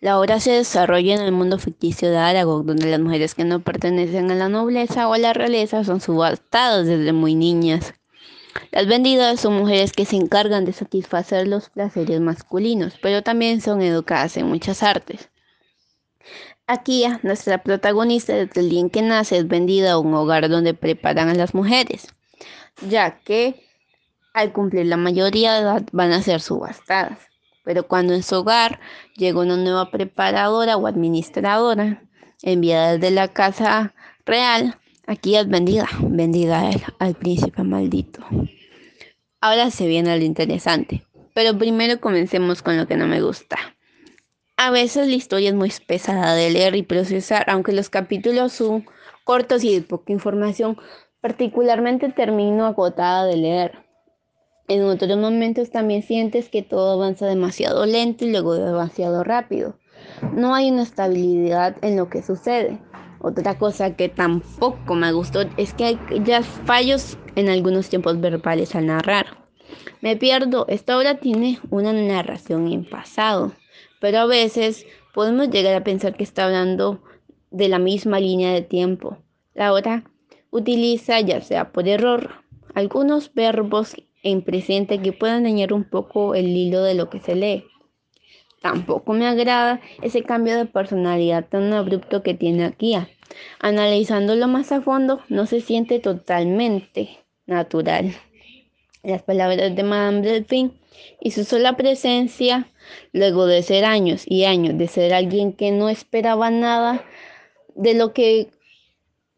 [0.00, 3.60] La obra se desarrolla en el mundo ficticio de Aragón, donde las mujeres que no
[3.60, 7.92] pertenecen a la nobleza o a la realeza son subastadas desde muy niñas.
[8.72, 13.82] Las vendidas son mujeres que se encargan de satisfacer los placeres masculinos, pero también son
[13.82, 15.28] educadas en muchas artes.
[16.66, 20.72] Aquí, nuestra protagonista, desde el día en que nace, es vendida a un hogar donde
[20.72, 22.08] preparan a las mujeres,
[22.88, 23.66] ya que
[24.32, 27.29] al cumplir la mayoría de edad van a ser subastadas.
[27.70, 28.80] Pero cuando en su hogar
[29.16, 32.02] llega una nueva preparadora o administradora
[32.42, 33.94] enviada desde la casa
[34.26, 36.68] real, aquí es vendida, vendida
[36.98, 38.24] al príncipe maldito.
[39.40, 43.56] Ahora se viene lo interesante, pero primero comencemos con lo que no me gusta.
[44.56, 48.84] A veces la historia es muy pesada de leer y procesar, aunque los capítulos son
[49.22, 50.76] cortos y de poca información,
[51.20, 53.89] particularmente termino agotada de leer.
[54.70, 59.74] En otros momentos también sientes que todo avanza demasiado lento y luego demasiado rápido.
[60.36, 62.78] No hay una estabilidad en lo que sucede.
[63.20, 68.76] Otra cosa que tampoco me gustó es que hay ya fallos en algunos tiempos verbales
[68.76, 69.48] al narrar.
[70.02, 73.50] Me pierdo, esta obra tiene una narración en pasado,
[74.00, 77.02] pero a veces podemos llegar a pensar que está hablando
[77.50, 79.18] de la misma línea de tiempo.
[79.52, 80.04] La obra
[80.52, 82.44] utiliza, ya sea por error,
[82.76, 87.34] algunos verbos en presente que puedan dañar un poco el hilo de lo que se
[87.34, 87.64] lee.
[88.60, 92.94] Tampoco me agrada ese cambio de personalidad tan abrupto que tiene aquí.
[93.58, 98.14] Analizándolo más a fondo, no se siente totalmente natural.
[99.02, 100.72] Las palabras de Madame Delphine
[101.20, 102.68] y su sola presencia,
[103.12, 107.02] luego de ser años y años de ser alguien que no esperaba nada
[107.74, 108.48] de lo que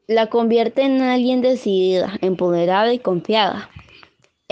[0.08, 3.70] la convierte en alguien decidida, empoderada y confiada.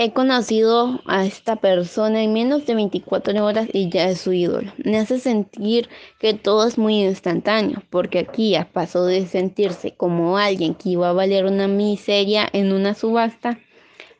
[0.03, 4.73] He conocido a esta persona en menos de 24 horas y ya es su ídolo.
[4.83, 10.39] Me hace sentir que todo es muy instantáneo, porque aquí ya pasó de sentirse como
[10.39, 13.59] alguien que iba a valer una miseria en una subasta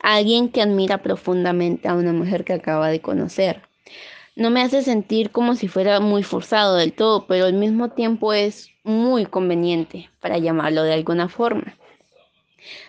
[0.00, 3.62] a alguien que admira profundamente a una mujer que acaba de conocer.
[4.36, 8.32] No me hace sentir como si fuera muy forzado del todo, pero al mismo tiempo
[8.32, 11.76] es muy conveniente, para llamarlo de alguna forma.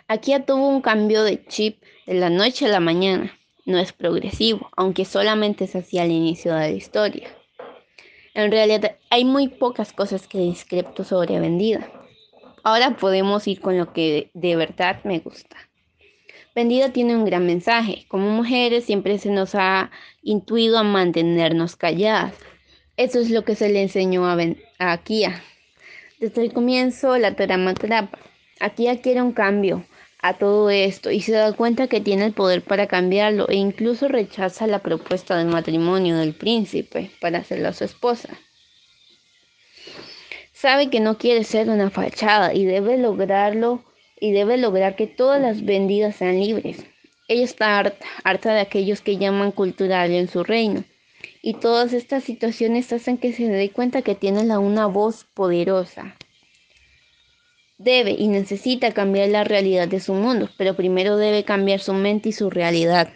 [0.08, 3.38] Aquí ya tuvo un cambio de chip de la noche a la mañana.
[3.66, 7.30] No es progresivo, aunque solamente es así al inicio de la historia.
[8.34, 11.90] En realidad hay muy pocas cosas que discrepo sobre Vendida.
[12.64, 15.58] Ahora podemos ir con lo que de verdad me gusta.
[16.56, 18.06] Vendida tiene un gran mensaje.
[18.08, 19.92] Como mujeres siempre se nos ha
[20.22, 22.36] intuido a mantenernos calladas.
[22.96, 24.38] Eso es lo que se le enseñó a,
[24.80, 25.42] a Kia.
[26.20, 28.20] Desde el comienzo la trama atrapa.
[28.76, 29.84] Kia quiere un cambio,
[30.24, 34.08] a todo esto y se da cuenta que tiene el poder para cambiarlo e incluso
[34.08, 38.30] rechaza la propuesta del matrimonio del príncipe para hacerla su esposa.
[40.54, 43.84] Sabe que no quiere ser una fachada y debe lograrlo
[44.18, 46.86] y debe lograr que todas las vendidas sean libres.
[47.28, 50.86] Ella está harta, harta de aquellos que llaman cultural en su reino.
[51.42, 56.16] Y todas estas situaciones hacen que se dé cuenta que tiene la una voz poderosa,
[57.84, 62.30] debe y necesita cambiar la realidad de su mundo, pero primero debe cambiar su mente
[62.30, 63.10] y su realidad.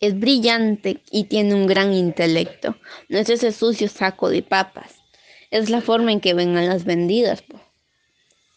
[0.00, 2.76] Es brillante y tiene un gran intelecto.
[3.08, 4.96] No es ese sucio saco de papas.
[5.50, 7.44] Es la forma en que ven a las vendidas.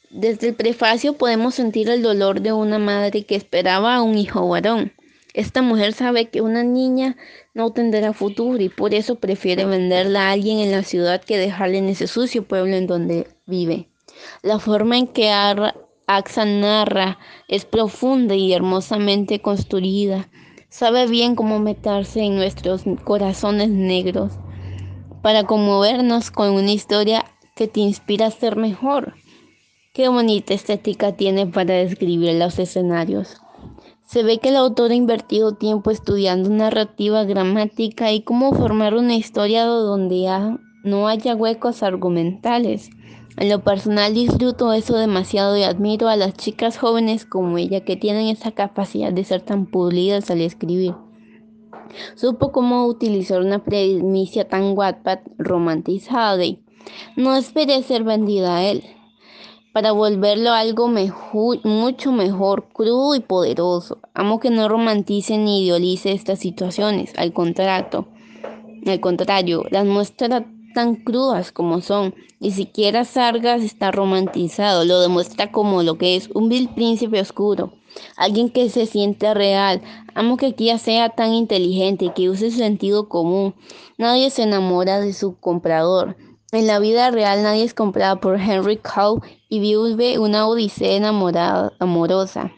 [0.10, 4.48] Desde el prefacio podemos sentir el dolor de una madre que esperaba a un hijo
[4.48, 4.94] varón.
[5.34, 7.16] Esta mujer sabe que una niña
[7.54, 11.78] no tendrá futuro y por eso prefiere venderla a alguien en la ciudad que dejarla
[11.78, 13.88] en ese sucio pueblo en donde vive.
[14.42, 20.30] La forma en que Axa narra es profunda y hermosamente construida.
[20.70, 24.34] Sabe bien cómo meterse en nuestros corazones negros
[25.22, 29.16] para conmovernos con una historia que te inspira a ser mejor.
[29.94, 33.42] Qué bonita estética tiene para describir los escenarios.
[34.06, 39.16] Se ve que el autor ha invertido tiempo estudiando narrativa, gramática y cómo formar una
[39.16, 40.30] historia donde
[40.84, 42.90] no haya huecos argumentales.
[43.38, 47.96] En lo personal disfruto eso demasiado y admiro a las chicas jóvenes como ella que
[47.96, 50.96] tienen esa capacidad de ser tan pulidas al escribir.
[52.16, 56.60] Supo cómo utilizar una premisa tan Wattpad romantizada y
[57.16, 58.84] no esperé ser vendida a él
[59.72, 64.00] para volverlo algo mejor, mucho mejor, crudo y poderoso.
[64.16, 68.08] Amo que no romantice ni idealice estas situaciones, al contrario,
[68.88, 72.14] al contrario, las muestra tan crudas como son.
[72.40, 77.74] Ni siquiera Sargas está romantizado, lo demuestra como lo que es un vil príncipe oscuro,
[78.16, 79.82] alguien que se siente real.
[80.14, 83.56] Amo que Kia sea tan inteligente, que use su sentido común.
[83.98, 86.16] Nadie se enamora de su comprador.
[86.52, 91.74] En la vida real nadie es comprado por Henry Cow y vive una odisea enamorada,
[91.80, 92.52] amorosa.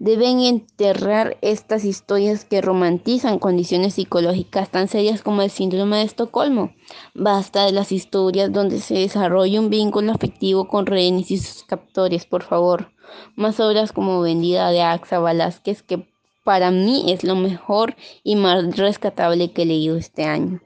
[0.00, 6.74] Deben enterrar estas historias que romantizan condiciones psicológicas tan serias como el síndrome de Estocolmo.
[7.14, 12.26] Basta de las historias donde se desarrolla un vínculo afectivo con rehenes y sus captores,
[12.26, 12.92] por favor.
[13.36, 16.08] Más obras como Vendida de Axa Velázquez, que
[16.44, 20.60] para mí es lo mejor y más rescatable que he leído este año.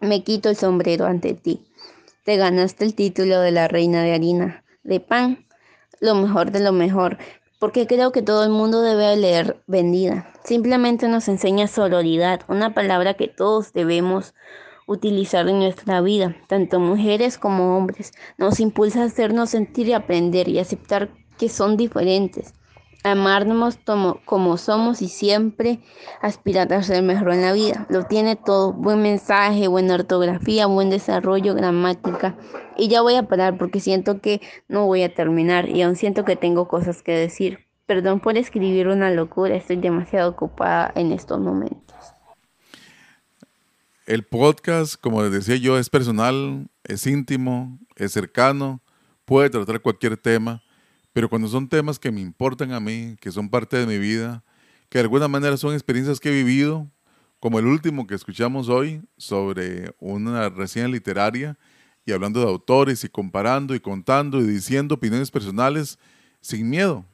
[0.00, 1.64] Me quito el sombrero ante ti.
[2.24, 5.46] Te ganaste el título de la reina de harina, de pan,
[6.00, 7.18] lo mejor de lo mejor,
[7.60, 10.32] porque creo que todo el mundo debe leer Vendida.
[10.42, 14.34] Simplemente nos enseña sororidad, una palabra que todos debemos
[14.86, 18.12] utilizar en nuestra vida, tanto mujeres como hombres.
[18.38, 22.54] Nos impulsa a hacernos sentir y aprender y aceptar que son diferentes
[23.02, 23.78] amarnos
[24.24, 25.80] como somos y siempre
[26.20, 27.86] aspirar a ser mejor en la vida.
[27.88, 32.36] Lo tiene todo, buen mensaje, buena ortografía, buen desarrollo, gramática.
[32.76, 36.24] Y ya voy a parar porque siento que no voy a terminar y aún siento
[36.24, 37.66] que tengo cosas que decir.
[37.86, 41.96] Perdón por escribir una locura, estoy demasiado ocupada en estos momentos.
[44.06, 48.80] El podcast, como les decía yo, es personal, es íntimo, es cercano,
[49.24, 50.62] puede tratar cualquier tema
[51.20, 54.42] pero cuando son temas que me importan a mí, que son parte de mi vida,
[54.88, 56.90] que de alguna manera son experiencias que he vivido,
[57.40, 61.58] como el último que escuchamos hoy sobre una reseña literaria
[62.06, 65.98] y hablando de autores y comparando y contando y diciendo opiniones personales
[66.40, 67.04] sin miedo,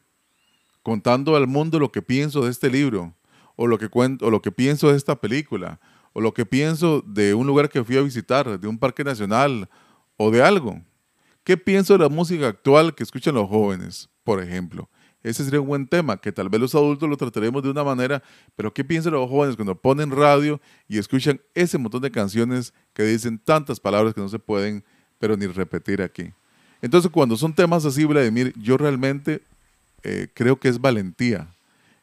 [0.85, 3.13] contando al mundo lo que pienso de este libro
[3.57, 5.81] o lo que cuento o lo que pienso de esta película
[6.13, 9.69] o lo que pienso de un lugar que fui a visitar, de un parque nacional
[10.17, 10.81] o de algo.
[11.47, 14.91] ¿Qué pienso de la música actual que escuchan los jóvenes, por ejemplo?
[15.23, 18.21] Ese sería un buen tema, que tal vez los adultos lo trataremos de una manera,
[18.57, 23.05] pero ¿qué piensan los jóvenes cuando ponen radio y escuchan ese montón de canciones que
[23.05, 24.83] dicen tantas palabras que no se pueden,
[25.21, 26.33] pero ni repetir aquí?
[26.83, 29.41] Entonces, cuando son temas así, Vladimir, yo realmente
[30.03, 31.55] eh, creo que es valentía.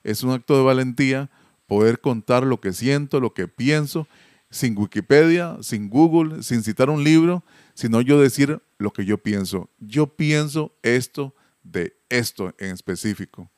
[0.06, 1.30] Es un acto de valentía
[1.68, 4.08] poder contar lo que siento, lo que pienso,
[4.50, 9.69] sin Wikipedia, sin Google, sin citar un libro, sino yo decir lo que yo pienso.
[9.80, 13.51] Yo pienso esto de esto en específico.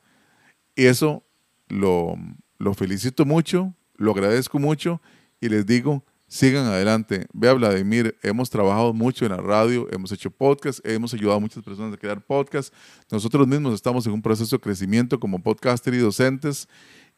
[0.74, 1.24] Y eso
[1.68, 2.16] lo,
[2.58, 5.00] lo felicito mucho, lo agradezco mucho
[5.40, 7.26] y les digo, sigan adelante.
[7.32, 11.62] Vea Vladimir, hemos trabajado mucho en la radio, hemos hecho podcast, hemos ayudado a muchas
[11.62, 12.72] personas a crear podcast.
[13.10, 16.68] Nosotros mismos estamos en un proceso de crecimiento como podcaster y docentes.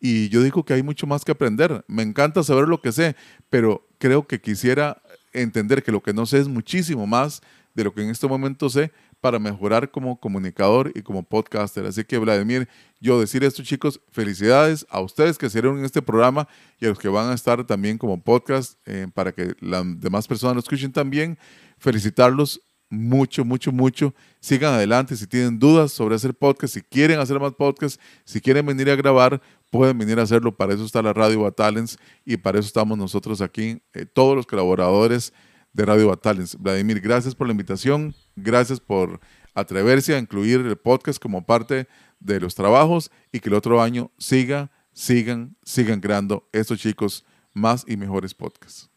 [0.01, 1.84] Y yo digo que hay mucho más que aprender.
[1.88, 3.16] Me encanta saber lo que sé,
[3.51, 5.03] pero creo que quisiera
[5.33, 7.43] entender que lo que no sé es muchísimo más
[7.74, 11.87] de lo que en este momento sé para mejorar como comunicador y como podcaster.
[11.87, 12.68] Así que Vladimir,
[13.01, 16.49] yo decir esto chicos, felicidades a ustedes que se en este programa
[16.81, 20.29] y a los que van a estar también como podcast eh, para que las demás
[20.29, 21.39] personas lo escuchen también.
[21.79, 22.61] Felicitarlos
[22.91, 24.14] mucho, mucho, mucho.
[24.41, 28.64] Sigan adelante si tienen dudas sobre hacer podcast, si quieren hacer más podcast, si quieren
[28.66, 30.57] venir a grabar, pueden venir a hacerlo.
[30.57, 34.47] Para eso está la Radio Batalens y para eso estamos nosotros aquí, eh, todos los
[34.47, 35.32] colaboradores
[35.72, 36.57] de Radio Batalens.
[36.59, 39.20] Vladimir, gracias por la invitación, gracias por
[39.55, 41.89] atreverse a incluir el podcast como parte
[42.20, 47.84] de los trabajos y que el otro año siga, sigan, sigan creando estos chicos más
[47.86, 48.91] y mejores podcasts.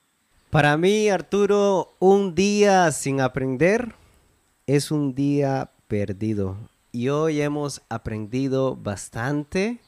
[0.52, 3.96] Para mí, Arturo, un día sin aprender
[4.68, 6.58] es un día perdido.
[6.92, 9.80] Y hoy hemos aprendido bastante.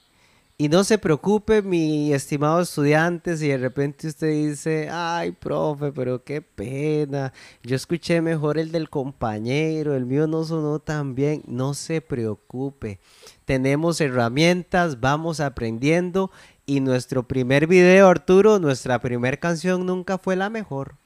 [0.58, 6.24] Y no se preocupe, mi estimado estudiante, si de repente usted dice, ay, profe, pero
[6.24, 7.34] qué pena,
[7.64, 11.44] yo escuché mejor el del compañero, el mío no sonó tan bien.
[11.46, 13.00] No se preocupe,
[13.44, 16.32] tenemos herramientas, vamos aprendiendo
[16.66, 20.98] Y nuestro primer video, Arturo, nuestra primera canción nunca fue la mejor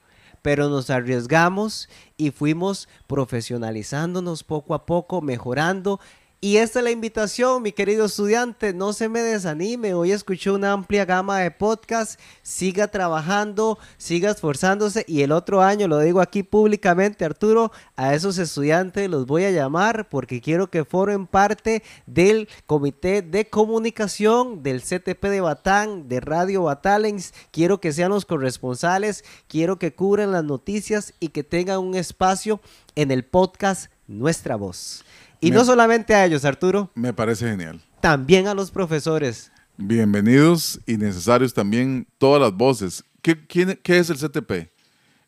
[0.47, 5.99] pero nos arriesgamos y fuimos profesionalizándonos poco a poco, mejorando
[6.40, 9.96] y esta es la invitación, mi querido estudiante, no se me desanime.
[9.96, 15.88] Hoy escuché una amplia gama de podcasts, siga trabajando, siga esforzándose y el otro año,
[15.88, 20.86] lo digo aquí públicamente, Arturo, a esos estudiantes los voy a llamar porque quiero que
[20.86, 27.34] formen parte del comité de comunicación del CTP de Batán, de Radio Batalens.
[27.50, 32.62] Quiero que sean los corresponsales, quiero que cubran las noticias y que tengan un espacio
[32.96, 35.04] en el podcast Nuestra Voz.
[35.40, 36.92] Y no solamente a ellos, Arturo.
[36.96, 37.82] Me parece genial.
[38.02, 39.52] También a los profesores.
[39.78, 43.04] Bienvenidos y necesarios también todas las voces.
[43.22, 44.72] ¿Qué, ¿Qué es el CTP?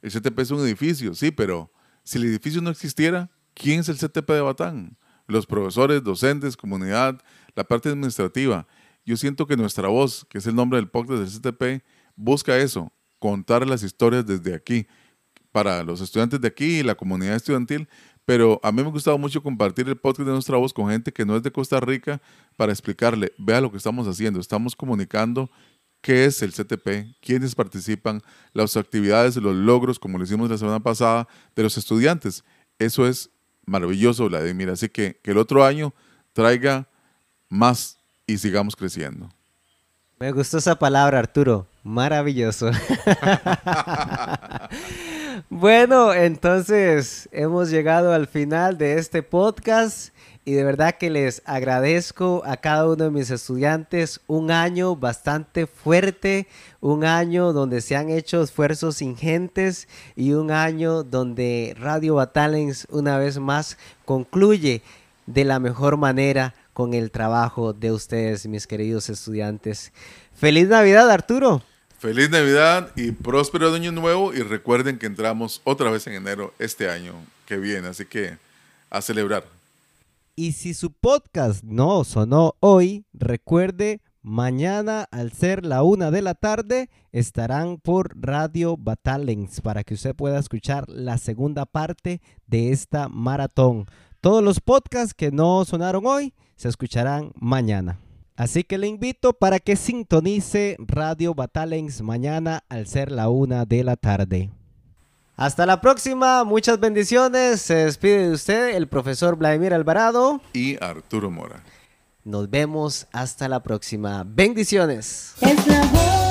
[0.01, 1.71] El CTP es un edificio, sí, pero
[2.03, 4.97] si el edificio no existiera, ¿quién es el CTP de Batán?
[5.27, 7.21] Los profesores, docentes, comunidad,
[7.55, 8.65] la parte administrativa.
[9.05, 11.85] Yo siento que nuestra voz, que es el nombre del podcast del CTP,
[12.15, 14.87] busca eso, contar las historias desde aquí,
[15.51, 17.87] para los estudiantes de aquí y la comunidad estudiantil,
[18.29, 21.11] pero a mí me ha gustado mucho compartir el podcast de Nuestra Voz con gente
[21.11, 22.21] que no es de Costa Rica
[22.57, 25.49] para explicarle, vea lo que estamos haciendo, estamos comunicando
[25.99, 28.21] qué es el CTP, quiénes participan,
[28.53, 32.43] las actividades, los logros, como lo hicimos la semana pasada, de los estudiantes.
[32.77, 33.31] Eso es
[33.65, 34.69] maravilloso, Vladimir.
[34.69, 35.95] Así que que el otro año
[36.31, 36.87] traiga
[37.49, 39.27] más y sigamos creciendo.
[40.19, 41.65] Me gustó esa palabra, Arturo.
[41.81, 42.69] Maravilloso.
[45.49, 50.13] bueno, entonces hemos llegado al final de este podcast
[50.45, 55.67] y de verdad que les agradezco a cada uno de mis estudiantes un año bastante
[55.67, 56.47] fuerte,
[56.81, 63.17] un año donde se han hecho esfuerzos ingentes y un año donde Radio Batalens una
[63.17, 64.81] vez más concluye
[65.27, 69.91] de la mejor manera con el trabajo de ustedes, mis queridos estudiantes.
[70.33, 71.61] Feliz Navidad, Arturo.
[71.99, 76.89] Feliz Navidad y próspero año nuevo y recuerden que entramos otra vez en enero este
[76.89, 77.13] año
[77.45, 78.37] que viene, así que
[78.89, 79.43] a celebrar.
[80.37, 86.35] Y si su podcast no sonó hoy, recuerde, mañana al ser la una de la
[86.35, 93.09] tarde estarán por Radio Batalens para que usted pueda escuchar la segunda parte de esta
[93.09, 93.87] maratón.
[94.21, 97.99] Todos los podcasts que no sonaron hoy se escucharán mañana.
[98.39, 103.83] Así que le invito para que sintonice Radio Batalens mañana al ser la una de
[103.83, 104.49] la tarde.
[105.35, 107.59] Hasta la próxima, muchas bendiciones.
[107.59, 111.65] Se despide de usted el profesor Vladimir Alvarado y Arturo Mora.
[112.23, 114.23] Nos vemos hasta la próxima.
[114.25, 115.33] Bendiciones.
[115.41, 116.28] Es la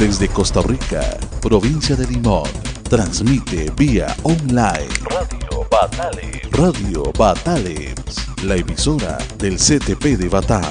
[0.00, 1.02] Desde Costa Rica,
[1.42, 2.48] provincia de Limón,
[2.88, 6.50] transmite vía online Radio Batales.
[6.52, 7.94] Radio Batales,
[8.42, 10.64] la emisora del CTP de Batán.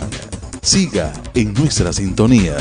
[0.64, 2.58] Siga en nuestra sintonía.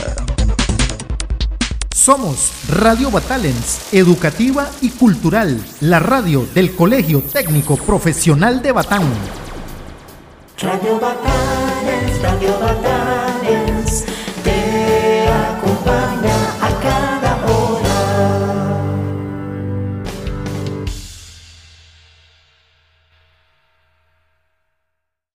[1.90, 9.10] Somos Radio Batalens, educativa y cultural, la radio del Colegio Técnico Profesional de Batán.
[10.58, 12.97] Radio Batalens, Radio Batalens.